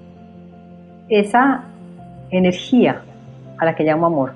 esa 1.09 1.65
energía 2.31 3.03
a 3.57 3.65
la 3.65 3.75
que 3.75 3.85
llamo 3.85 4.07
amor. 4.07 4.35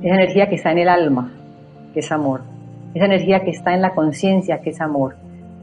Esa 0.00 0.14
energía 0.14 0.48
que 0.48 0.54
está 0.54 0.72
en 0.72 0.78
el 0.78 0.88
alma, 0.88 1.30
que 1.92 2.00
es 2.00 2.10
amor. 2.10 2.40
Esa 2.94 3.04
energía 3.04 3.40
que 3.40 3.50
está 3.50 3.74
en 3.74 3.82
la 3.82 3.94
conciencia, 3.94 4.62
que 4.62 4.70
es 4.70 4.80
amor. 4.80 5.16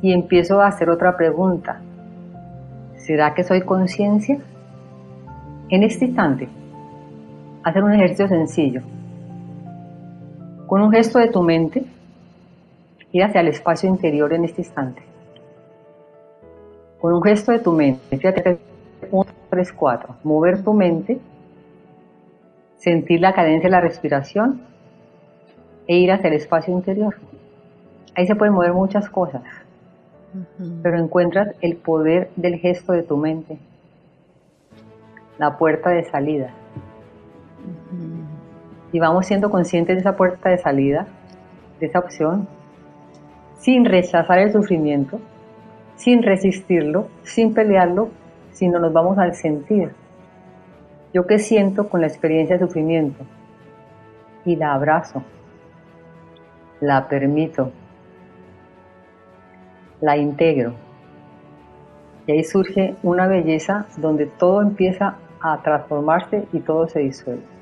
Y 0.03 0.13
empiezo 0.13 0.61
a 0.61 0.67
hacer 0.67 0.91
otra 0.91 1.17
pregunta. 1.17 1.81
¿Será 2.97 3.33
que 3.33 3.43
soy 3.43 3.61
conciencia? 3.61 4.37
En 5.69 5.83
este 5.83 6.05
instante, 6.05 6.47
hacer 7.63 7.83
un 7.83 7.93
ejercicio 7.93 8.27
sencillo. 8.27 8.81
Con 10.67 10.81
un 10.81 10.91
gesto 10.91 11.17
de 11.17 11.29
tu 11.29 11.41
mente, 11.41 11.83
ir 13.11 13.23
hacia 13.23 13.41
el 13.41 13.47
espacio 13.49 13.89
interior 13.89 14.33
en 14.33 14.45
este 14.45 14.61
instante. 14.61 15.01
Con 16.99 17.13
un 17.13 17.23
gesto 17.23 17.51
de 17.51 17.59
tu 17.59 17.71
mente, 17.71 18.17
fíjate, 18.17 18.59
1, 19.09 19.25
3, 19.49 19.73
4, 19.73 20.15
mover 20.23 20.63
tu 20.63 20.73
mente 20.73 21.19
sentir 22.77 23.21
la 23.21 23.33
cadencia 23.33 23.69
de 23.69 23.71
la 23.71 23.81
respiración 23.81 24.61
e 25.87 25.97
ir 25.97 26.11
hacia 26.11 26.29
el 26.29 26.35
espacio 26.35 26.73
interior. 26.73 27.15
Ahí 28.15 28.25
se 28.25 28.35
pueden 28.35 28.53
mover 28.53 28.73
muchas 28.73 29.09
cosas, 29.09 29.43
pero 30.81 30.97
encuentras 30.97 31.55
el 31.61 31.75
poder 31.77 32.31
del 32.35 32.55
gesto 32.55 32.93
de 32.93 33.03
tu 33.03 33.17
mente, 33.17 33.57
la 35.37 35.57
puerta 35.57 35.91
de 35.91 36.03
salida. 36.05 36.51
Y 38.91 38.99
vamos 38.99 39.27
siendo 39.27 39.49
conscientes 39.49 39.95
de 39.95 40.01
esa 40.01 40.15
puerta 40.15 40.49
de 40.49 40.57
salida, 40.57 41.07
de 41.79 41.85
esa 41.85 41.99
opción, 41.99 42.47
sin 43.61 43.85
rechazar 43.85 44.39
el 44.39 44.51
sufrimiento, 44.51 45.19
sin 45.95 46.23
resistirlo, 46.23 47.07
sin 47.21 47.53
pelearlo, 47.53 48.09
sino 48.51 48.79
nos 48.79 48.91
vamos 48.91 49.19
al 49.19 49.35
sentir. 49.35 49.91
¿Yo 51.13 51.27
qué 51.27 51.37
siento 51.37 51.87
con 51.87 52.01
la 52.01 52.07
experiencia 52.07 52.57
de 52.57 52.65
sufrimiento? 52.65 53.23
Y 54.45 54.55
la 54.55 54.73
abrazo, 54.73 55.21
la 56.79 57.07
permito, 57.07 57.71
la 60.01 60.17
integro. 60.17 60.73
Y 62.25 62.31
ahí 62.31 62.43
surge 62.43 62.95
una 63.03 63.27
belleza 63.27 63.85
donde 63.97 64.25
todo 64.25 64.63
empieza 64.63 65.17
a 65.39 65.61
transformarse 65.61 66.47
y 66.51 66.61
todo 66.61 66.87
se 66.87 67.01
disuelve. 67.01 67.60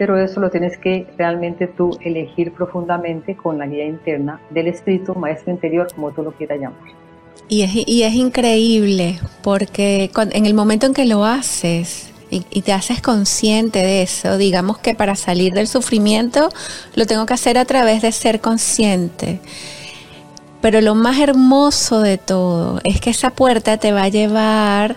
Pero 0.00 0.16
eso 0.16 0.40
lo 0.40 0.50
tienes 0.50 0.78
que 0.78 1.06
realmente 1.18 1.66
tú 1.66 1.98
elegir 2.00 2.54
profundamente 2.54 3.36
con 3.36 3.58
la 3.58 3.66
guía 3.66 3.84
interna 3.84 4.40
del 4.48 4.68
espíritu, 4.68 5.14
maestro 5.14 5.52
interior, 5.52 5.88
como 5.94 6.10
tú 6.10 6.22
lo 6.22 6.32
quieras 6.32 6.58
llamar. 6.58 6.80
Y 7.50 7.60
es, 7.64 7.70
y 7.86 8.02
es 8.04 8.14
increíble 8.14 9.20
porque 9.42 10.10
en 10.16 10.46
el 10.46 10.54
momento 10.54 10.86
en 10.86 10.94
que 10.94 11.04
lo 11.04 11.26
haces, 11.26 12.14
y, 12.30 12.62
te 12.62 12.72
haces 12.72 13.02
consciente 13.02 13.80
de 13.80 14.00
eso. 14.00 14.38
Digamos 14.38 14.78
que 14.78 14.94
para 14.94 15.16
salir 15.16 15.52
del 15.52 15.66
sufrimiento 15.66 16.48
lo 16.94 17.04
tengo 17.06 17.26
que 17.26 17.34
hacer 17.34 17.58
a 17.58 17.66
través 17.66 18.00
de 18.00 18.10
ser 18.10 18.40
consciente. 18.40 19.38
Pero 20.62 20.80
lo 20.80 20.94
más 20.94 21.18
hermoso 21.18 22.00
de 22.00 22.16
todo 22.16 22.80
es 22.84 23.02
que 23.02 23.10
esa 23.10 23.28
puerta 23.28 23.76
te 23.76 23.92
va 23.92 24.04
a 24.04 24.08
llevar, 24.08 24.96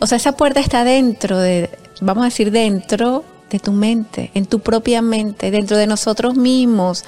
o 0.00 0.08
sea, 0.08 0.16
esa 0.16 0.32
puerta 0.32 0.58
está 0.58 0.82
dentro 0.82 1.38
de, 1.38 1.70
vamos 2.00 2.22
a 2.22 2.24
decir, 2.24 2.50
dentro 2.50 3.22
de 3.50 3.58
tu 3.58 3.72
mente, 3.72 4.30
en 4.34 4.46
tu 4.46 4.60
propia 4.60 5.02
mente, 5.02 5.50
dentro 5.50 5.76
de 5.76 5.86
nosotros 5.86 6.36
mismos. 6.36 7.04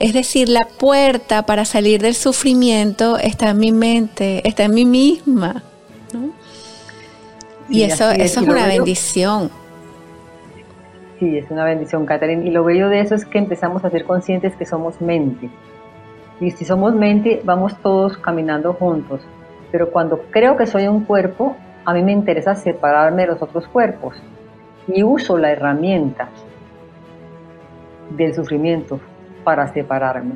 Es 0.00 0.12
decir, 0.12 0.48
la 0.48 0.66
puerta 0.66 1.46
para 1.46 1.64
salir 1.64 2.02
del 2.02 2.14
sufrimiento 2.14 3.18
está 3.18 3.50
en 3.50 3.58
mi 3.58 3.72
mente, 3.72 4.46
está 4.46 4.64
en 4.64 4.74
mí 4.74 4.84
misma. 4.84 5.62
Y, 7.68 7.82
eso, 7.82 8.10
eso 8.10 8.40
es 8.40 8.48
una 8.48 8.66
bendición. 8.66 9.50
Sí, 11.18 11.38
es 11.38 11.50
una 11.50 11.64
bendición, 11.64 12.04
Catherine. 12.06 12.46
Y 12.46 12.50
lo 12.50 12.64
bello 12.64 12.88
de 12.88 13.00
eso 13.00 13.14
es 13.14 13.24
que 13.24 13.38
empezamos 13.38 13.84
a 13.84 13.90
ser 13.90 14.04
conscientes 14.04 14.54
que 14.56 14.66
somos 14.66 15.00
mente. 15.00 15.48
Y 16.40 16.50
si 16.50 16.64
somos 16.64 16.94
mente, 16.94 17.40
vamos 17.44 17.76
todos 17.82 18.18
caminando 18.18 18.72
juntos. 18.74 19.20
Pero 19.70 19.90
cuando 19.90 20.22
creo 20.30 20.56
que 20.56 20.66
soy 20.66 20.88
un 20.88 21.04
cuerpo, 21.04 21.56
a 21.84 21.94
mí 21.94 22.02
me 22.02 22.12
interesa 22.12 22.54
separarme 22.56 23.22
de 23.22 23.28
los 23.28 23.42
otros 23.42 23.66
cuerpos. 23.68 24.16
Y 24.88 25.02
uso 25.02 25.38
la 25.38 25.50
herramienta 25.50 26.28
del 28.10 28.34
sufrimiento 28.34 29.00
para 29.44 29.72
separarme. 29.72 30.34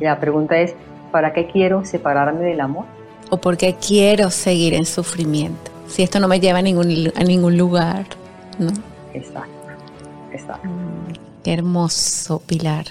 La 0.00 0.18
pregunta 0.18 0.58
es, 0.58 0.74
¿para 1.12 1.32
qué 1.32 1.46
quiero 1.46 1.84
separarme 1.84 2.44
del 2.44 2.60
amor? 2.60 2.86
¿O 3.30 3.36
por 3.36 3.56
qué 3.56 3.76
quiero 3.80 4.30
seguir 4.30 4.74
en 4.74 4.84
sufrimiento? 4.84 5.74
si 5.94 6.02
esto 6.02 6.20
no 6.20 6.28
me 6.28 6.40
lleva 6.40 6.58
a 6.58 6.62
ningún, 6.62 7.12
a 7.14 7.24
ningún 7.24 7.56
lugar, 7.56 8.06
¿no? 8.58 8.72
Exacto, 9.12 9.68
exacto. 10.32 10.66
Mm, 10.66 11.12
qué 11.42 11.52
hermoso, 11.52 12.40
Pilar. 12.40 12.86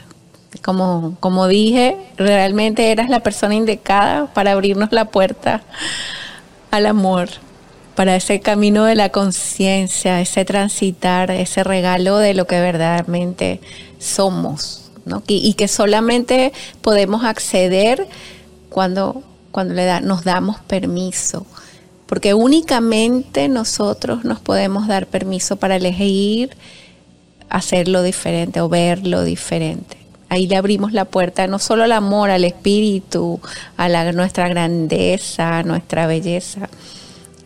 Como, 0.63 1.17
como 1.19 1.47
dije, 1.47 1.97
realmente 2.15 2.91
eras 2.91 3.09
la 3.09 3.21
persona 3.21 3.55
indicada 3.55 4.27
para 4.27 4.51
abrirnos 4.51 4.91
la 4.91 5.05
puerta 5.05 5.63
al 6.71 6.85
amor, 6.85 7.29
para 7.95 8.15
ese 8.15 8.39
camino 8.39 8.85
de 8.85 8.95
la 8.95 9.09
conciencia, 9.09 10.21
ese 10.21 10.45
transitar, 10.45 11.31
ese 11.31 11.63
regalo 11.63 12.17
de 12.17 12.33
lo 12.33 12.47
que 12.47 12.59
verdaderamente 12.59 13.59
somos, 13.99 14.91
¿no? 15.05 15.23
y, 15.27 15.53
que 15.53 15.67
solamente 15.67 16.53
podemos 16.81 17.23
acceder 17.23 18.07
cuando, 18.69 19.23
cuando 19.51 19.73
nos 20.01 20.23
damos 20.23 20.59
permiso 20.61 21.45
porque 22.13 22.35
únicamente 22.35 23.47
nosotros 23.47 24.23
nos 24.23 24.39
podemos 24.39 24.87
dar 24.87 25.07
permiso 25.07 25.55
para 25.55 25.77
elegir 25.77 26.55
hacerlo 27.49 28.03
diferente 28.03 28.61
o 28.61 28.69
verlo 28.69 29.23
diferente. 29.23 29.97
Ahí 30.29 30.47
le 30.47 30.55
abrimos 30.55 30.93
la 30.93 31.05
puerta 31.05 31.47
no 31.47 31.59
solo 31.59 31.83
al 31.83 31.91
amor, 31.91 32.31
al 32.31 32.43
espíritu, 32.43 33.39
a 33.77 33.89
la, 33.89 34.11
nuestra 34.11 34.47
grandeza, 34.47 35.59
a 35.59 35.63
nuestra 35.63 36.07
belleza. 36.07 36.69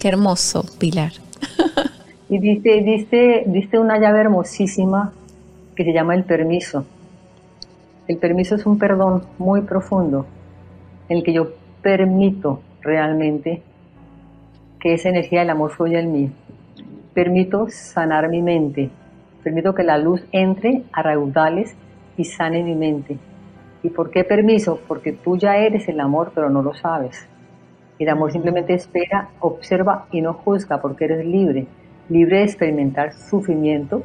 Hermoso, 0.07 0.65
Pilar. 0.79 1.11
Y 2.29 2.39
diste, 2.39 2.81
diste, 2.81 3.43
diste 3.47 3.79
una 3.79 3.99
llave 3.99 4.19
hermosísima 4.19 5.13
que 5.75 5.85
se 5.85 5.93
llama 5.93 6.13
el 6.13 6.25
permiso. 6.25 6.85
El 8.05 8.17
permiso 8.17 8.55
es 8.55 8.65
un 8.65 8.77
perdón 8.77 9.23
muy 9.37 9.61
profundo 9.61 10.25
en 11.07 11.17
el 11.17 11.23
que 11.23 11.31
yo 11.31 11.51
permito 11.81 12.61
realmente 12.81 13.61
que 14.79 14.93
esa 14.93 15.07
energía 15.09 15.39
del 15.39 15.51
amor 15.51 15.71
fluya 15.71 15.99
en 15.99 16.11
mí. 16.11 16.31
Permito 17.13 17.67
sanar 17.69 18.27
mi 18.27 18.41
mente, 18.41 18.89
permito 19.41 19.73
que 19.73 19.83
la 19.83 19.97
luz 19.97 20.21
entre 20.33 20.83
a 20.91 21.01
raudales 21.01 21.75
y 22.17 22.25
sane 22.25 22.61
mi 22.61 22.75
mente. 22.75 23.17
¿Y 23.83 23.89
por 23.89 24.11
qué 24.11 24.25
permiso? 24.25 24.81
Porque 24.85 25.13
tú 25.13 25.37
ya 25.37 25.55
eres 25.57 25.87
el 25.87 26.01
amor, 26.01 26.31
pero 26.35 26.49
no 26.49 26.61
lo 26.61 26.73
sabes. 26.73 27.25
El 27.99 28.09
amor 28.09 28.31
simplemente 28.31 28.73
espera, 28.73 29.29
observa 29.39 30.07
y 30.11 30.21
no 30.21 30.33
juzga 30.33 30.81
porque 30.81 31.05
eres 31.05 31.25
libre, 31.25 31.67
libre 32.09 32.37
de 32.37 32.43
experimentar 32.43 33.13
sufrimiento 33.13 34.03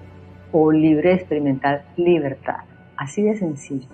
o 0.51 0.73
libre 0.73 1.11
de 1.11 1.15
experimentar 1.17 1.85
libertad. 1.97 2.61
Así 2.97 3.23
de 3.23 3.37
sencillo. 3.37 3.89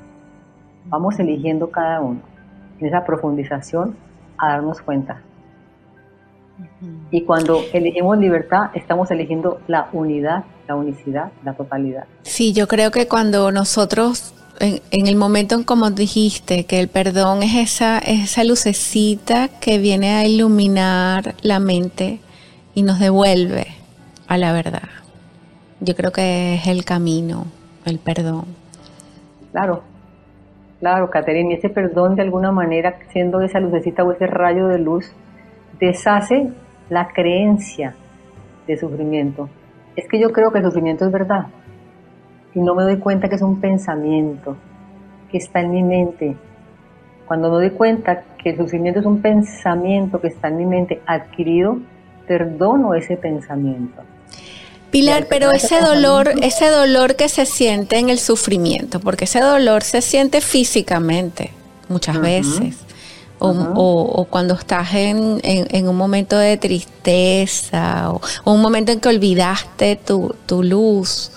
Vamos 0.87 1.18
eligiendo 1.18 1.70
cada 1.70 2.00
uno 2.00 2.20
en 2.80 2.87
esa 2.87 3.04
profundización 3.04 3.96
a 4.38 4.50
darnos 4.50 4.80
cuenta 4.80 5.22
y 7.11 7.22
cuando 7.22 7.62
elegimos 7.72 8.18
libertad, 8.18 8.70
estamos 8.74 9.11
eligiendo 9.11 9.61
la 9.66 9.88
unidad, 9.92 10.44
la 10.66 10.74
unicidad, 10.74 11.32
la 11.44 11.54
totalidad. 11.54 12.04
Sí, 12.22 12.52
yo 12.52 12.68
creo 12.68 12.90
que 12.90 13.08
cuando 13.08 13.50
nosotros, 13.50 14.34
en, 14.61 15.07
el 15.07 15.16
momento 15.16 15.55
en 15.55 15.64
como 15.64 15.90
dijiste, 15.90 16.64
que 16.64 16.81
el 16.81 16.88
perdón 16.88 17.42
es 17.42 17.55
esa, 17.55 17.99
esa 17.99 18.44
lucecita 18.44 19.49
que 19.61 19.79
viene 19.79 20.14
a 20.16 20.27
iluminar 20.27 21.35
la 21.42 21.61
mente 21.61 22.21
y 22.75 22.83
nos 22.83 22.99
devuelve 22.99 23.66
a 24.27 24.37
la 24.37 24.53
verdad. 24.53 24.88
Yo 25.81 25.94
creo 25.94 26.12
que 26.12 26.55
es 26.55 26.66
el 26.66 26.85
camino, 26.85 27.47
el 27.85 27.99
perdón. 27.99 28.47
Claro, 29.53 29.83
claro, 30.81 31.11
Caterina, 31.11 31.55
ese 31.55 31.68
perdón 31.68 32.16
de 32.16 32.23
alguna 32.23 32.53
manera, 32.53 32.99
siendo 33.12 33.40
esa 33.40 33.61
lucecita 33.61 34.05
o 34.05 34.12
ese 34.12 34.27
rayo 34.27 34.68
de 34.68 34.79
luz, 34.79 35.12
deshace 35.79 36.51
la 36.90 37.09
creencia 37.09 37.94
de 38.66 38.77
sufrimiento. 38.77 39.49
Es 39.97 40.09
que 40.09 40.21
yo 40.21 40.31
creo 40.31 40.53
que 40.53 40.59
el 40.59 40.64
sufrimiento 40.64 41.07
es 41.07 41.12
verdad 41.12 41.47
y 42.54 42.61
no 42.61 42.74
me 42.74 42.82
doy 42.82 42.96
cuenta 42.98 43.28
que 43.28 43.37
es 43.37 43.42
un 43.42 43.61
pensamiento 43.61 44.56
que 45.30 45.38
está 45.38 45.61
en 45.61 45.70
mi 45.70 45.82
mente. 45.82 46.37
Cuando 47.26 47.50
me 47.50 47.56
doy 47.56 47.70
cuenta 47.70 48.22
que 48.42 48.50
el 48.50 48.56
sufrimiento 48.56 49.00
es 49.00 49.06
un 49.06 49.20
pensamiento 49.20 50.20
que 50.20 50.28
está 50.28 50.48
en 50.48 50.56
mi 50.56 50.66
mente 50.66 51.02
adquirido, 51.06 51.78
perdono 52.26 52.94
ese 52.94 53.16
pensamiento. 53.16 54.02
Pilar, 54.90 55.26
pero 55.28 55.52
ese 55.52 55.80
dolor, 55.80 56.30
ese 56.40 56.68
dolor 56.68 57.16
que 57.16 57.28
se 57.28 57.44
siente 57.44 57.98
en 57.98 58.08
el 58.08 58.18
sufrimiento, 58.18 59.00
porque 59.00 59.24
ese 59.24 59.40
dolor 59.40 59.82
se 59.82 60.00
siente 60.00 60.40
físicamente 60.40 61.50
muchas 61.88 62.18
veces 62.20 62.88
o, 63.40 64.26
cuando 64.30 64.54
estás 64.54 64.94
en, 64.94 65.88
un 65.88 65.96
momento 65.96 66.37
de 66.38 66.56
tristeza 66.56 68.11
o, 68.11 68.20
un 68.44 68.61
momento 68.61 68.92
en 68.92 69.00
que 69.00 69.08
olvidaste 69.08 69.96
tu, 69.96 70.34
luz 70.62 71.30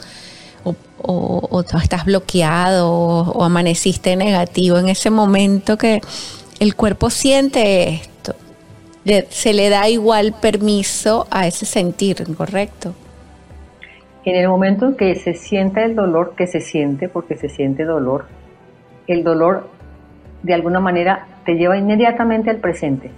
o, 1.04 1.64
estás 1.82 2.06
bloqueado 2.06 2.90
o, 2.92 3.44
amaneciste 3.44 4.16
negativo, 4.16 4.78
en 4.78 4.90
ese 4.90 5.10
momento 5.10 5.78
que 5.78 6.02
el 6.60 6.76
cuerpo 6.76 7.10
siente 7.10 7.90
esto, 7.90 8.36
se 9.30 9.54
le 9.54 9.70
da 9.70 9.90
igual 9.90 10.34
permiso 10.40 11.28
a 11.32 11.48
ese 11.48 11.66
sentir, 11.66 12.24
¿correcto? 12.36 12.94
En 14.24 14.36
el 14.36 14.48
momento 14.48 14.86
en 14.86 14.96
que 14.96 15.16
se 15.16 15.34
siente 15.34 15.84
el 15.84 15.96
dolor, 15.96 16.36
que 16.38 16.46
se 16.46 16.60
siente, 16.60 17.10
porque 17.10 17.36
se 17.36 17.50
siente 17.50 17.86
dolor, 17.86 18.26
el 19.08 19.24
dolor 19.24 19.68
de 20.44 20.54
alguna 20.54 20.80
manera 20.80 21.28
te 21.46 21.54
lleva 21.56 21.78
inmediatamente 21.78 22.50
al 22.50 22.58
presente, 22.58 23.12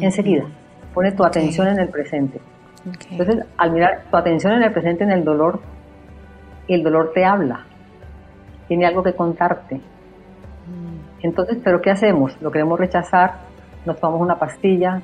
enseguida. 0.00 0.44
Pone 0.92 1.12
tu 1.12 1.24
atención 1.24 1.68
en 1.68 1.78
el 1.78 1.88
presente. 1.88 2.40
Entonces, 3.10 3.44
al 3.56 3.72
mirar 3.72 4.04
tu 4.10 4.16
atención 4.16 4.52
en 4.52 4.62
el 4.62 4.72
presente, 4.72 5.04
en 5.04 5.10
el 5.10 5.24
dolor, 5.24 5.60
el 6.68 6.82
dolor 6.82 7.12
te 7.14 7.24
habla, 7.24 7.66
tiene 8.68 8.86
algo 8.86 9.02
que 9.02 9.14
contarte. 9.14 9.76
Mm. 9.76 11.22
Entonces, 11.22 11.58
¿pero 11.62 11.82
qué 11.82 11.90
hacemos? 11.90 12.40
¿Lo 12.40 12.50
queremos 12.50 12.78
rechazar? 12.78 13.40
¿Nos 13.84 13.98
tomamos 13.98 14.22
una 14.22 14.38
pastilla? 14.38 15.02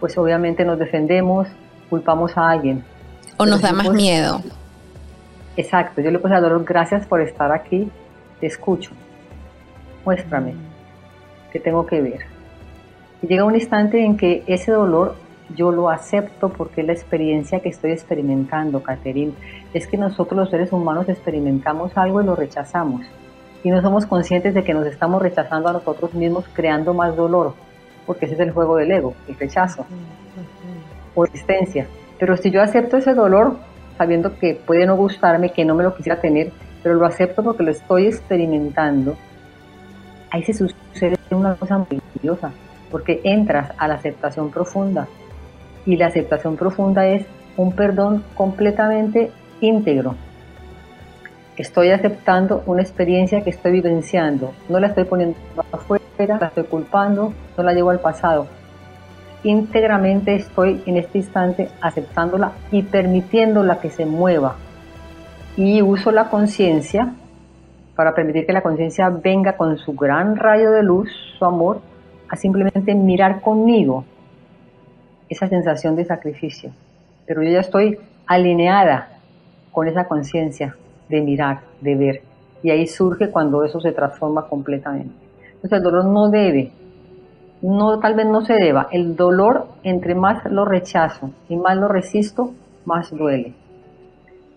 Pues 0.00 0.16
obviamente 0.18 0.64
nos 0.64 0.78
defendemos, 0.78 1.48
culpamos 1.90 2.36
a 2.36 2.50
alguien. 2.50 2.84
O 3.36 3.46
nos 3.46 3.60
da 3.60 3.72
más 3.72 3.90
miedo. 3.90 4.40
Exacto, 5.56 6.00
yo 6.00 6.10
le 6.10 6.18
puse 6.18 6.34
al 6.34 6.42
dolor, 6.42 6.64
gracias 6.64 7.06
por 7.06 7.20
estar 7.20 7.52
aquí, 7.52 7.90
te 8.40 8.46
escucho, 8.46 8.92
muéstrame. 10.04 10.54
Mm 10.54 10.72
que 11.52 11.60
tengo 11.60 11.86
que 11.86 12.00
ver. 12.00 12.20
Y 13.20 13.28
llega 13.28 13.44
un 13.44 13.54
instante 13.54 14.02
en 14.02 14.16
que 14.16 14.42
ese 14.46 14.72
dolor 14.72 15.14
yo 15.54 15.70
lo 15.70 15.90
acepto 15.90 16.48
porque 16.48 16.80
es 16.80 16.86
la 16.86 16.94
experiencia 16.94 17.60
que 17.60 17.68
estoy 17.68 17.92
experimentando, 17.92 18.82
Caterine. 18.82 19.34
Es 19.74 19.86
que 19.86 19.96
nosotros 19.96 20.38
los 20.38 20.50
seres 20.50 20.72
humanos 20.72 21.08
experimentamos 21.08 21.96
algo 21.96 22.20
y 22.20 22.24
lo 22.24 22.36
rechazamos. 22.36 23.02
Y 23.64 23.70
no 23.70 23.80
somos 23.80 24.06
conscientes 24.06 24.54
de 24.54 24.64
que 24.64 24.74
nos 24.74 24.86
estamos 24.86 25.22
rechazando 25.22 25.68
a 25.68 25.72
nosotros 25.72 26.14
mismos 26.14 26.44
creando 26.52 26.94
más 26.94 27.16
dolor, 27.16 27.54
porque 28.06 28.26
ese 28.26 28.34
es 28.34 28.40
el 28.40 28.50
juego 28.50 28.76
del 28.76 28.90
ego, 28.90 29.14
el 29.28 29.36
rechazo 29.38 29.86
o 31.14 31.24
existencia. 31.24 31.86
Pero 32.18 32.36
si 32.36 32.50
yo 32.50 32.62
acepto 32.62 32.96
ese 32.96 33.14
dolor, 33.14 33.56
sabiendo 33.98 34.38
que 34.38 34.54
puede 34.54 34.86
no 34.86 34.96
gustarme, 34.96 35.52
que 35.52 35.64
no 35.64 35.74
me 35.74 35.84
lo 35.84 35.94
quisiera 35.94 36.20
tener, 36.20 36.52
pero 36.82 36.94
lo 36.94 37.06
acepto 37.06 37.42
porque 37.42 37.62
lo 37.62 37.70
estoy 37.70 38.06
experimentando, 38.06 39.16
ahí 40.30 40.42
se 40.42 40.54
sucede 40.54 41.18
una 41.30 41.54
cosa 41.54 41.78
maravillosa, 41.78 42.52
porque 42.90 43.20
entras 43.24 43.72
a 43.78 43.88
la 43.88 43.94
aceptación 43.94 44.50
profunda. 44.50 45.06
Y 45.84 45.96
la 45.96 46.06
aceptación 46.06 46.56
profunda 46.56 47.06
es 47.06 47.26
un 47.56 47.72
perdón 47.72 48.24
completamente 48.34 49.30
íntegro. 49.62 50.14
Estoy 51.56 51.90
aceptando 51.90 52.62
una 52.66 52.82
experiencia 52.82 53.42
que 53.42 53.50
estoy 53.50 53.72
vivenciando, 53.72 54.52
no 54.68 54.80
la 54.80 54.88
estoy 54.88 55.04
poniendo 55.04 55.36
afuera, 55.70 56.38
la 56.40 56.48
estoy 56.48 56.64
culpando, 56.64 57.32
no 57.56 57.62
la 57.62 57.72
llevo 57.72 57.90
al 57.90 58.00
pasado. 58.00 58.46
Íntegramente 59.44 60.34
estoy 60.34 60.82
en 60.86 60.96
este 60.96 61.18
instante 61.18 61.68
aceptándola 61.80 62.52
y 62.70 62.82
permitiéndola 62.82 63.80
que 63.80 63.90
se 63.90 64.06
mueva. 64.06 64.56
Y 65.56 65.82
uso 65.82 66.10
la 66.10 66.30
conciencia 66.30 67.14
para 67.94 68.14
permitir 68.14 68.46
que 68.46 68.52
la 68.52 68.62
conciencia 68.62 69.10
venga 69.10 69.56
con 69.56 69.76
su 69.78 69.92
gran 69.94 70.36
rayo 70.36 70.70
de 70.70 70.82
luz, 70.82 71.10
su 71.38 71.44
amor, 71.44 71.80
a 72.28 72.36
simplemente 72.36 72.94
mirar 72.94 73.42
conmigo 73.42 74.04
esa 75.28 75.48
sensación 75.48 75.96
de 75.96 76.04
sacrificio. 76.06 76.70
Pero 77.26 77.42
yo 77.42 77.50
ya 77.50 77.60
estoy 77.60 77.98
alineada 78.26 79.11
con 79.72 79.88
esa 79.88 80.06
conciencia 80.06 80.76
de 81.08 81.20
mirar, 81.20 81.60
de 81.80 81.94
ver. 81.96 82.22
Y 82.62 82.70
ahí 82.70 82.86
surge 82.86 83.30
cuando 83.30 83.64
eso 83.64 83.80
se 83.80 83.92
transforma 83.92 84.46
completamente. 84.46 85.14
Entonces 85.54 85.72
el 85.72 85.82
dolor 85.82 86.04
no 86.04 86.30
debe, 86.30 86.70
no, 87.62 87.98
tal 87.98 88.14
vez 88.14 88.26
no 88.26 88.44
se 88.44 88.54
deba. 88.54 88.88
El 88.92 89.16
dolor, 89.16 89.66
entre 89.82 90.14
más 90.14 90.44
lo 90.44 90.64
rechazo 90.64 91.30
y 91.48 91.56
más 91.56 91.76
lo 91.76 91.88
resisto, 91.88 92.52
más 92.84 93.10
duele 93.10 93.54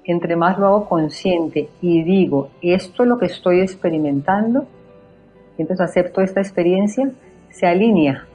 entre 0.06 0.36
más 0.36 0.58
lo 0.58 0.68
hago 0.68 0.86
consciente 0.88 1.70
y 1.82 2.04
digo, 2.04 2.50
esto 2.62 3.04
es 3.04 3.10
lo 3.10 3.18
que 3.18 3.26
estoy 3.26 3.62
experimentando, 3.62 4.66
y 5.58 5.62
entonces 5.62 5.90
acepto 5.90 6.22
esta 6.22 6.42
experiencia, 6.42 7.10
se 7.50 7.66
alinea, 7.66 8.28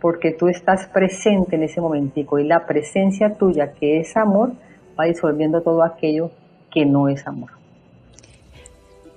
porque 0.00 0.32
tú 0.32 0.48
estás 0.48 0.86
presente 0.86 1.56
en 1.56 1.62
ese 1.62 1.80
momentico 1.80 2.38
y 2.38 2.44
la 2.44 2.66
presencia 2.66 3.34
tuya, 3.34 3.72
que 3.72 4.00
es 4.00 4.16
amor, 4.16 4.52
va 4.98 5.04
disolviendo 5.04 5.60
todo 5.62 5.82
aquello 5.82 6.30
que 6.70 6.84
no 6.84 7.08
es 7.08 7.26
amor. 7.26 7.50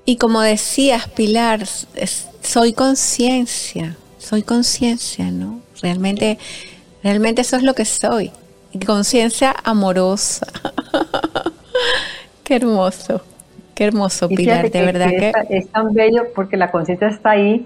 Y 0.05 0.17
como 0.17 0.41
decías, 0.41 1.07
Pilar, 1.09 1.65
soy 2.41 2.73
conciencia, 2.73 3.95
soy 4.17 4.41
conciencia, 4.41 5.31
¿no? 5.31 5.61
Realmente, 5.81 6.37
realmente 7.03 7.41
eso 7.41 7.55
es 7.55 7.63
lo 7.63 7.73
que 7.73 7.85
soy, 7.85 8.31
conciencia 8.85 9.55
amorosa. 9.63 10.47
Qué 12.43 12.55
hermoso, 12.55 13.21
qué 13.73 13.85
hermoso, 13.85 14.27
Pilar, 14.27 14.69
de 14.69 14.81
verdad 14.81 15.09
que... 15.09 15.31
Es, 15.49 15.69
tan 15.69 15.93
bello 15.93 16.23
porque 16.35 16.57
la 16.57 16.69
conciencia 16.69 17.07
está 17.07 17.31
ahí 17.31 17.65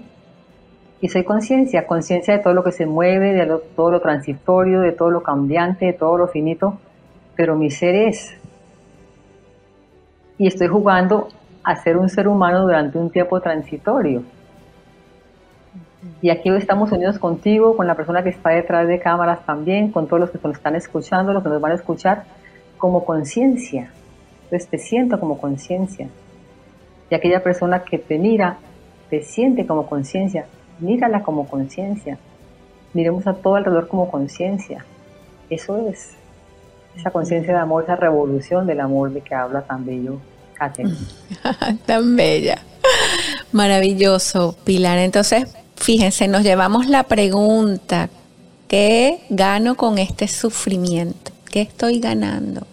y 1.00 1.08
soy 1.08 1.24
conciencia, 1.24 1.88
conciencia 1.88 2.36
de 2.36 2.40
todo 2.40 2.54
lo 2.54 2.62
que 2.62 2.70
se 2.70 2.86
mueve, 2.86 3.32
de 3.32 3.46
todo 3.74 3.90
lo 3.90 4.00
transitorio, 4.00 4.80
de 4.80 4.92
todo 4.92 5.10
lo 5.10 5.24
cambiante, 5.24 5.86
de 5.86 5.92
todo 5.92 6.16
lo 6.18 6.28
finito, 6.28 6.78
pero 7.36 7.54
mi 7.54 7.70
ser 7.70 7.94
es. 7.94 8.34
Y 10.38 10.46
estoy 10.46 10.68
jugando 10.68 11.28
a 11.62 11.76
ser 11.76 11.96
un 11.96 12.08
ser 12.08 12.28
humano 12.28 12.62
durante 12.62 12.98
un 12.98 13.10
tiempo 13.10 13.40
transitorio. 13.40 14.22
Y 16.22 16.30
aquí 16.30 16.48
estamos 16.50 16.92
unidos 16.92 17.18
contigo, 17.18 17.76
con 17.76 17.86
la 17.86 17.94
persona 17.94 18.22
que 18.22 18.30
está 18.30 18.50
detrás 18.50 18.86
de 18.88 18.98
cámaras 18.98 19.44
también, 19.44 19.90
con 19.90 20.06
todos 20.06 20.20
los 20.20 20.30
que 20.30 20.38
nos 20.42 20.56
están 20.56 20.76
escuchando, 20.76 21.32
los 21.32 21.42
que 21.42 21.48
nos 21.48 21.60
van 21.60 21.72
a 21.72 21.74
escuchar, 21.74 22.24
como 22.78 23.04
conciencia. 23.04 23.90
Entonces 24.44 24.68
te 24.68 24.78
siento 24.78 25.18
como 25.18 25.38
conciencia. 25.38 26.08
Y 27.10 27.14
aquella 27.14 27.42
persona 27.42 27.82
que 27.82 27.98
te 27.98 28.18
mira, 28.18 28.58
te 29.10 29.22
siente 29.22 29.66
como 29.66 29.86
conciencia. 29.86 30.46
Mírala 30.78 31.22
como 31.22 31.48
conciencia. 31.48 32.18
Miremos 32.92 33.26
a 33.26 33.34
todo 33.34 33.56
alrededor 33.56 33.88
como 33.88 34.10
conciencia. 34.10 34.84
Eso 35.50 35.88
es. 35.88 36.15
Esa 36.96 37.10
conciencia 37.10 37.52
de 37.52 37.60
amor, 37.60 37.84
esa 37.84 37.96
revolución 37.96 38.66
del 38.66 38.80
amor 38.80 39.12
de 39.12 39.20
que 39.20 39.34
habla 39.34 39.62
tan 39.62 39.84
bello 39.84 40.18
Catherine. 40.54 40.96
tan 41.86 42.16
bella. 42.16 42.58
Maravilloso, 43.52 44.56
Pilar. 44.64 44.98
Entonces, 44.98 45.54
fíjense, 45.76 46.28
nos 46.28 46.42
llevamos 46.42 46.86
la 46.88 47.04
pregunta, 47.04 48.08
¿qué 48.68 49.20
gano 49.28 49.76
con 49.76 49.98
este 49.98 50.28
sufrimiento? 50.28 51.32
¿Qué 51.50 51.62
estoy 51.62 52.00
ganando? 52.00 52.66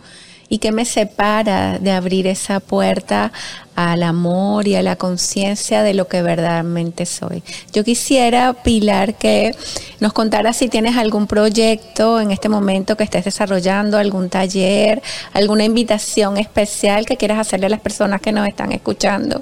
¿Y 0.53 0.59
qué 0.59 0.71
me 0.71 0.85
separa 0.85 1.79
de 1.79 1.89
abrir 1.89 2.27
esa 2.27 2.59
puerta 2.59 3.31
al 3.75 4.03
amor 4.03 4.67
y 4.67 4.75
a 4.75 4.83
la 4.83 4.97
conciencia 4.97 5.81
de 5.81 5.95
lo 5.95 6.07
que 6.07 6.21
verdaderamente 6.21 7.07
soy? 7.07 7.41
Yo 7.73 7.83
quisiera, 7.83 8.53
Pilar, 8.53 9.15
que 9.15 9.55
nos 9.99 10.13
contaras 10.13 10.57
si 10.57 10.69
tienes 10.69 10.95
algún 10.95 11.25
proyecto 11.25 12.21
en 12.21 12.29
este 12.29 12.49
momento 12.49 12.95
que 12.95 13.03
estés 13.03 13.25
desarrollando, 13.25 13.97
algún 13.97 14.29
taller, 14.29 15.01
alguna 15.33 15.63
invitación 15.63 16.37
especial 16.37 17.07
que 17.07 17.17
quieras 17.17 17.39
hacerle 17.39 17.65
a 17.65 17.69
las 17.69 17.81
personas 17.81 18.21
que 18.21 18.31
nos 18.31 18.47
están 18.47 18.71
escuchando. 18.73 19.41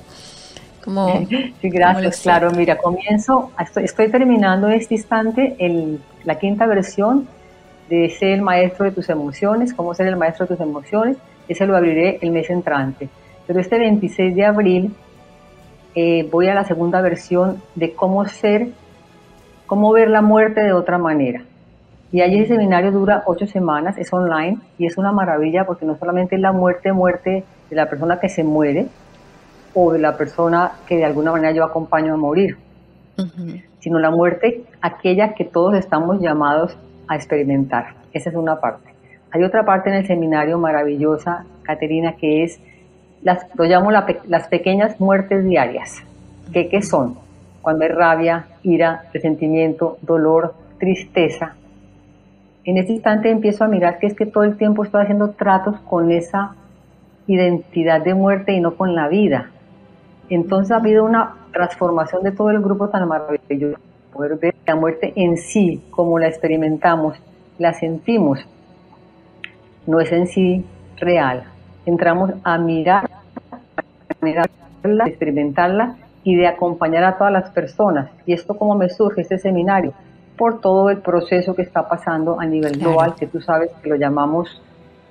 Como, 0.82 1.28
sí, 1.62 1.70
gracias. 1.70 2.22
Claro, 2.22 2.52
mira, 2.52 2.78
comienzo, 2.78 3.52
estoy, 3.84 4.10
terminando 4.10 4.70
en 4.70 4.80
este 4.80 4.96
instante 4.96 5.58
el, 5.60 6.00
la 6.24 6.40
quinta 6.40 6.66
versión 6.68 7.28
de 7.92 8.10
ser 8.10 8.30
el 8.30 8.42
maestro 8.42 8.86
de 8.86 8.92
tus 8.92 9.10
emociones, 9.10 9.74
cómo 9.74 9.94
ser 9.94 10.08
el 10.08 10.16
maestro 10.16 10.46
de 10.46 10.56
tus 10.56 10.66
emociones, 10.66 11.18
ese 11.50 11.66
lo 11.66 11.76
abriré 11.76 12.20
el 12.22 12.32
mes 12.32 12.50
entrante. 12.50 13.10
Pero 13.46 13.60
este 13.60 13.78
26 13.78 14.34
de 14.34 14.46
abril 14.46 14.96
eh, 15.94 16.26
voy 16.32 16.48
a 16.48 16.56
la 16.56 16.64
segunda 16.64 17.02
versión 17.02 17.62
de 17.76 17.94
cómo 17.94 18.26
ser, 18.26 18.70
cómo 19.68 19.92
ver 19.92 20.10
la 20.10 20.22
muerte 20.22 20.62
de 20.62 20.72
otra 20.72 20.98
manera. 20.98 21.44
Y 22.14 22.22
allí 22.22 22.40
el 22.40 22.48
seminario 22.48 22.94
dura 22.94 23.24
ocho 23.26 23.46
semanas, 23.46 23.98
es 23.98 24.14
online 24.14 24.60
y 24.78 24.86
es 24.86 24.98
una 24.98 25.12
maravilla 25.12 25.66
porque 25.66 25.86
no 25.86 25.98
solamente 25.98 26.36
es 26.36 26.42
la 26.42 26.54
muerte, 26.54 26.94
muerte 26.94 27.44
de 27.70 27.76
la 27.76 27.90
persona 27.90 28.22
que 28.22 28.30
se 28.30 28.46
muere 28.46 28.88
o 29.74 29.92
de 29.92 30.00
la 30.00 30.16
persona 30.16 30.72
que 30.88 30.96
de 30.96 31.04
alguna 31.04 31.34
manera 31.34 31.52
yo 31.52 31.66
acompaño 31.66 32.14
a 32.14 32.18
morir, 32.18 32.56
sino 33.80 34.00
la 34.00 34.12
muerte 34.12 34.64
aquella 34.82 35.34
que 35.34 35.44
todos 35.44 35.76
estamos 35.76 36.22
llamados 36.22 36.78
a 37.08 37.16
experimentar. 37.16 37.94
Esa 38.14 38.30
es 38.30 38.36
una 38.36 38.60
parte. 38.60 38.94
Hay 39.32 39.44
otra 39.44 39.64
parte 39.66 39.90
en 39.90 39.96
el 39.96 40.08
seminario 40.08 40.58
maravillosa, 40.58 41.46
Caterina, 41.64 42.14
que 42.14 42.44
es, 42.44 42.60
las, 43.24 43.46
lo 43.56 43.66
llamo 43.66 43.92
las 43.92 44.48
pequeñas 44.48 45.00
muertes 45.00 45.46
diarias. 45.46 46.04
¿Qué, 46.52 46.68
¿Qué 46.68 46.82
son? 46.82 47.16
Cuando 47.62 47.86
hay 47.86 47.92
rabia, 47.92 48.48
ira, 48.64 49.04
resentimiento, 49.14 49.98
dolor, 50.02 50.56
tristeza. 50.80 51.56
En 52.64 52.78
ese 52.78 52.94
instante 52.94 53.30
empiezo 53.30 53.64
a 53.64 53.68
mirar 53.68 54.00
que 54.00 54.08
es 54.08 54.16
que 54.16 54.26
todo 54.26 54.44
el 54.44 54.58
tiempo 54.58 54.84
estoy 54.84 55.04
haciendo 55.04 55.32
tratos 55.32 55.80
con 55.82 56.12
esa 56.12 56.56
identidad 57.28 58.02
de 58.02 58.14
muerte 58.14 58.54
y 58.54 58.60
no 58.60 58.76
con 58.76 58.96
la 58.96 59.08
vida. 59.08 59.52
Entonces 60.30 60.72
ha 60.72 60.78
habido 60.78 61.06
una 61.06 61.36
transformación 61.54 62.24
de 62.24 62.32
todo 62.32 62.50
el 62.50 62.62
grupo 62.62 62.90
tan 62.90 63.08
maravilloso 63.08 63.80
poder 64.22 64.38
ver 64.38 64.56
la 64.68 64.76
muerte 64.76 65.14
en 65.16 65.36
sí, 65.36 65.82
como 65.90 66.20
la 66.20 66.28
experimentamos, 66.28 67.18
la 67.58 67.74
sentimos, 67.74 68.46
no 69.88 70.00
es 70.00 70.12
en 70.12 70.28
sí 70.28 70.64
real. 70.98 71.46
Entramos 71.88 72.30
a 72.44 72.60
mirar, 72.60 73.10
a 74.22 75.08
experimentarla 75.08 75.96
y 76.24 76.36
de 76.36 76.46
acompañar 76.46 77.04
a 77.04 77.18
todas 77.18 77.34
las 77.34 77.50
personas. 77.50 78.12
¿Y 78.28 78.34
esto 78.34 78.56
cómo 78.56 78.76
me 78.76 78.90
surge 78.90 79.22
este 79.22 79.40
seminario? 79.40 79.94
Por 80.38 80.62
todo 80.62 80.92
el 80.92 80.98
proceso 81.00 81.56
que 81.56 81.64
está 81.64 81.90
pasando 81.90 82.40
a 82.40 82.46
nivel 82.46 82.78
global, 82.78 83.16
que 83.16 83.26
tú 83.26 83.42
sabes 83.42 83.72
que 83.82 83.90
lo 83.90 83.96
llamamos 83.96 84.62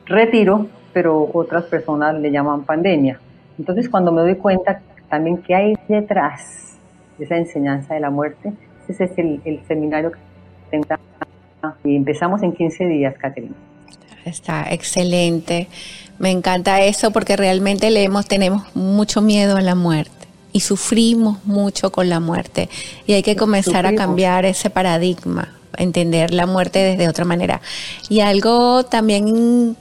retiro, 0.07 0.68
pero 0.92 1.29
otras 1.35 1.64
personas 1.64 2.14
le 2.14 2.31
llaman 2.31 2.62
pandemia. 2.62 3.18
Entonces 3.59 3.88
cuando 3.88 4.12
me 4.12 4.20
doy 4.20 4.37
cuenta 4.37 4.81
también 5.09 5.38
que 5.38 5.57
hay 5.57 5.75
detrás 5.88 6.79
de 7.18 7.25
esa 7.25 7.37
enseñanza 7.37 7.94
de 7.94 8.01
la 8.01 8.11
muerte, 8.11 8.53
ese 8.90 9.05
es 9.05 9.18
el, 9.18 9.61
seminario 9.66 10.12
que 10.12 10.18
y 11.85 11.96
empezamos 11.96 12.42
en 12.42 12.53
15 12.53 12.87
días, 12.87 13.14
Caterina. 13.18 13.55
Está 14.24 14.72
excelente. 14.72 15.68
Me 16.18 16.31
encanta 16.31 16.83
eso 16.83 17.11
porque 17.11 17.37
realmente 17.37 17.90
leemos, 17.90 18.26
tenemos 18.26 18.64
mucho 18.74 19.22
miedo 19.22 19.57
a 19.57 19.61
la 19.62 19.74
muerte 19.74 20.29
y 20.53 20.61
sufrimos 20.61 21.44
mucho 21.44 21.92
con 21.92 22.09
la 22.09 22.20
muerte. 22.20 22.68
Y 23.07 23.14
hay 23.14 23.22
que 23.22 23.37
comenzar 23.37 23.87
a 23.87 23.94
cambiar 23.94 24.44
ese 24.44 24.68
paradigma, 24.70 25.55
entender 25.76 26.35
la 26.35 26.46
muerte 26.46 26.81
desde 26.81 27.09
otra 27.09 27.24
manera. 27.24 27.61
Y 28.09 28.20
algo 28.20 28.85
también 28.85 29.76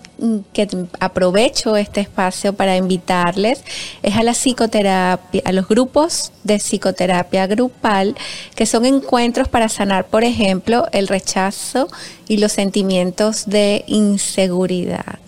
que 0.54 0.68
aprovecho 1.00 1.76
este 1.78 2.02
espacio 2.02 2.54
para 2.54 2.76
invitarles 2.76 3.64
es 4.04 4.16
a 4.16 4.24
la 4.24 4.34
psicoterapia, 4.34 5.42
a 5.46 5.52
los 5.52 5.68
grupos 5.68 6.32
de 6.44 6.58
psicoterapia 6.58 7.48
grupal, 7.48 8.16
que 8.56 8.66
son 8.66 8.86
encuentros 8.86 9.48
para 9.48 9.70
sanar, 9.70 10.08
por 10.08 10.24
ejemplo, 10.24 10.88
el 10.92 11.08
rechazo 11.08 11.88
y 12.28 12.38
los 12.38 12.52
sentimientos 12.52 13.46
de 13.48 13.84
inseguridad. 13.88 15.20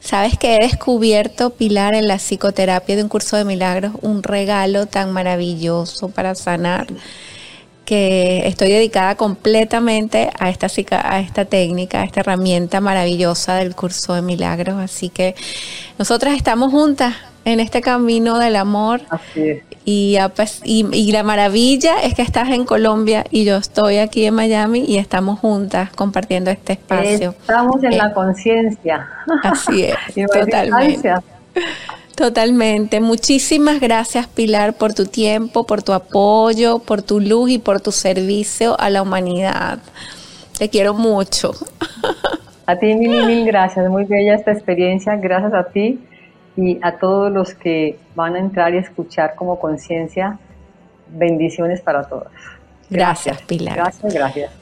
Sabes 0.00 0.38
que 0.38 0.56
he 0.56 0.58
descubierto, 0.66 1.50
Pilar, 1.50 1.94
en 1.94 2.08
la 2.08 2.16
psicoterapia 2.16 2.96
de 2.96 3.02
un 3.02 3.10
curso 3.10 3.36
de 3.36 3.44
milagros, 3.44 3.92
un 4.00 4.22
regalo 4.22 4.86
tan 4.86 5.12
maravilloso 5.12 6.08
para 6.08 6.34
sanar 6.34 6.86
que 7.90 8.46
estoy 8.46 8.68
dedicada 8.68 9.16
completamente 9.16 10.30
a 10.38 10.48
esta, 10.48 10.68
a 11.02 11.18
esta 11.18 11.44
técnica, 11.44 12.02
a 12.02 12.04
esta 12.04 12.20
herramienta 12.20 12.80
maravillosa 12.80 13.56
del 13.56 13.74
curso 13.74 14.14
de 14.14 14.22
milagros. 14.22 14.78
Así 14.78 15.08
que 15.08 15.34
nosotras 15.98 16.36
estamos 16.36 16.70
juntas 16.70 17.16
en 17.44 17.58
este 17.58 17.80
camino 17.80 18.38
del 18.38 18.54
amor. 18.54 19.00
Y, 19.84 20.16
y, 20.62 21.10
la 21.10 21.22
maravilla 21.24 22.00
es 22.04 22.14
que 22.14 22.22
estás 22.22 22.50
en 22.50 22.64
Colombia 22.64 23.24
y 23.28 23.44
yo 23.44 23.56
estoy 23.56 23.98
aquí 23.98 24.24
en 24.24 24.34
Miami 24.34 24.84
y 24.86 24.98
estamos 24.98 25.40
juntas 25.40 25.90
compartiendo 25.90 26.52
este 26.52 26.74
espacio. 26.74 27.34
Estamos 27.40 27.82
en 27.82 27.98
la 27.98 28.06
eh, 28.06 28.12
conciencia. 28.14 29.08
Así 29.42 29.86
es, 29.86 29.96
totalmente. 30.32 31.12
Totalmente. 32.20 33.00
Muchísimas 33.00 33.80
gracias 33.80 34.26
Pilar 34.26 34.74
por 34.74 34.92
tu 34.92 35.06
tiempo, 35.06 35.64
por 35.64 35.82
tu 35.82 35.94
apoyo, 35.94 36.78
por 36.78 37.00
tu 37.00 37.18
luz 37.18 37.48
y 37.48 37.58
por 37.58 37.80
tu 37.80 37.92
servicio 37.92 38.78
a 38.78 38.90
la 38.90 39.00
humanidad. 39.00 39.78
Te 40.58 40.68
quiero 40.68 40.92
mucho. 40.92 41.52
A 42.66 42.76
ti 42.76 42.94
mil, 42.94 43.24
mil 43.24 43.46
gracias. 43.46 43.88
Muy 43.88 44.04
bella 44.04 44.34
esta 44.34 44.52
experiencia. 44.52 45.16
Gracias 45.16 45.54
a 45.54 45.64
ti 45.72 45.98
y 46.58 46.78
a 46.82 46.98
todos 46.98 47.32
los 47.32 47.54
que 47.54 47.98
van 48.14 48.36
a 48.36 48.38
entrar 48.38 48.74
y 48.74 48.76
escuchar 48.76 49.34
como 49.34 49.58
conciencia. 49.58 50.38
Bendiciones 51.08 51.80
para 51.80 52.02
todos. 52.02 52.28
Gracias, 52.90 53.40
Pilar. 53.42 53.76
Gracias, 53.76 54.12
gracias. 54.12 54.59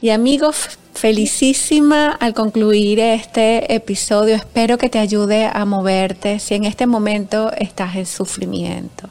Y 0.00 0.10
amigos, 0.10 0.78
felicísima 0.94 2.12
al 2.12 2.32
concluir 2.32 3.00
este 3.00 3.74
episodio. 3.74 4.36
Espero 4.36 4.78
que 4.78 4.88
te 4.88 5.00
ayude 5.00 5.50
a 5.52 5.64
moverte 5.64 6.38
si 6.38 6.54
en 6.54 6.62
este 6.62 6.86
momento 6.86 7.50
estás 7.56 7.96
en 7.96 8.06
sufrimiento. 8.06 9.10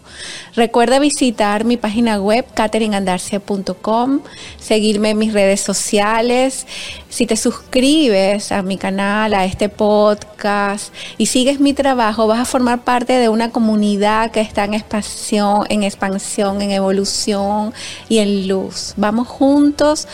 Recuerda 0.56 1.00
visitar 1.00 1.66
mi 1.66 1.76
página 1.76 2.22
web 2.22 2.46
cateringandarcia.com, 2.54 4.22
seguirme 4.58 5.10
en 5.10 5.18
mis 5.18 5.34
redes 5.34 5.60
sociales. 5.60 6.66
Si 7.10 7.26
te 7.26 7.36
suscribes 7.36 8.54
a 8.54 8.62
mi 8.62 8.78
canal, 8.78 9.34
a 9.34 9.44
este 9.44 9.68
podcast 9.68 10.94
y 11.18 11.26
sigues 11.26 11.60
mi 11.60 11.74
trabajo, 11.74 12.28
vas 12.28 12.40
a 12.40 12.46
formar 12.46 12.86
parte 12.86 13.14
de 13.14 13.28
una 13.28 13.52
comunidad 13.52 14.32
que 14.32 14.40
está 14.40 14.64
en 14.64 14.74
expansión, 14.74 15.66
en 15.68 15.84
expansión, 15.84 16.62
en 16.62 16.72
evolución 16.72 17.74
y 18.08 18.20
en 18.20 18.48
luz. 18.48 18.94
Vamos 18.96 19.28
juntos 19.28 20.08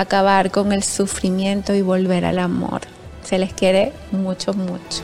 acabar 0.00 0.50
con 0.50 0.72
el 0.72 0.82
sufrimiento 0.82 1.74
y 1.74 1.82
volver 1.82 2.24
al 2.24 2.38
amor. 2.38 2.82
Se 3.22 3.38
les 3.38 3.52
quiere 3.52 3.92
mucho, 4.12 4.52
mucho. 4.52 5.02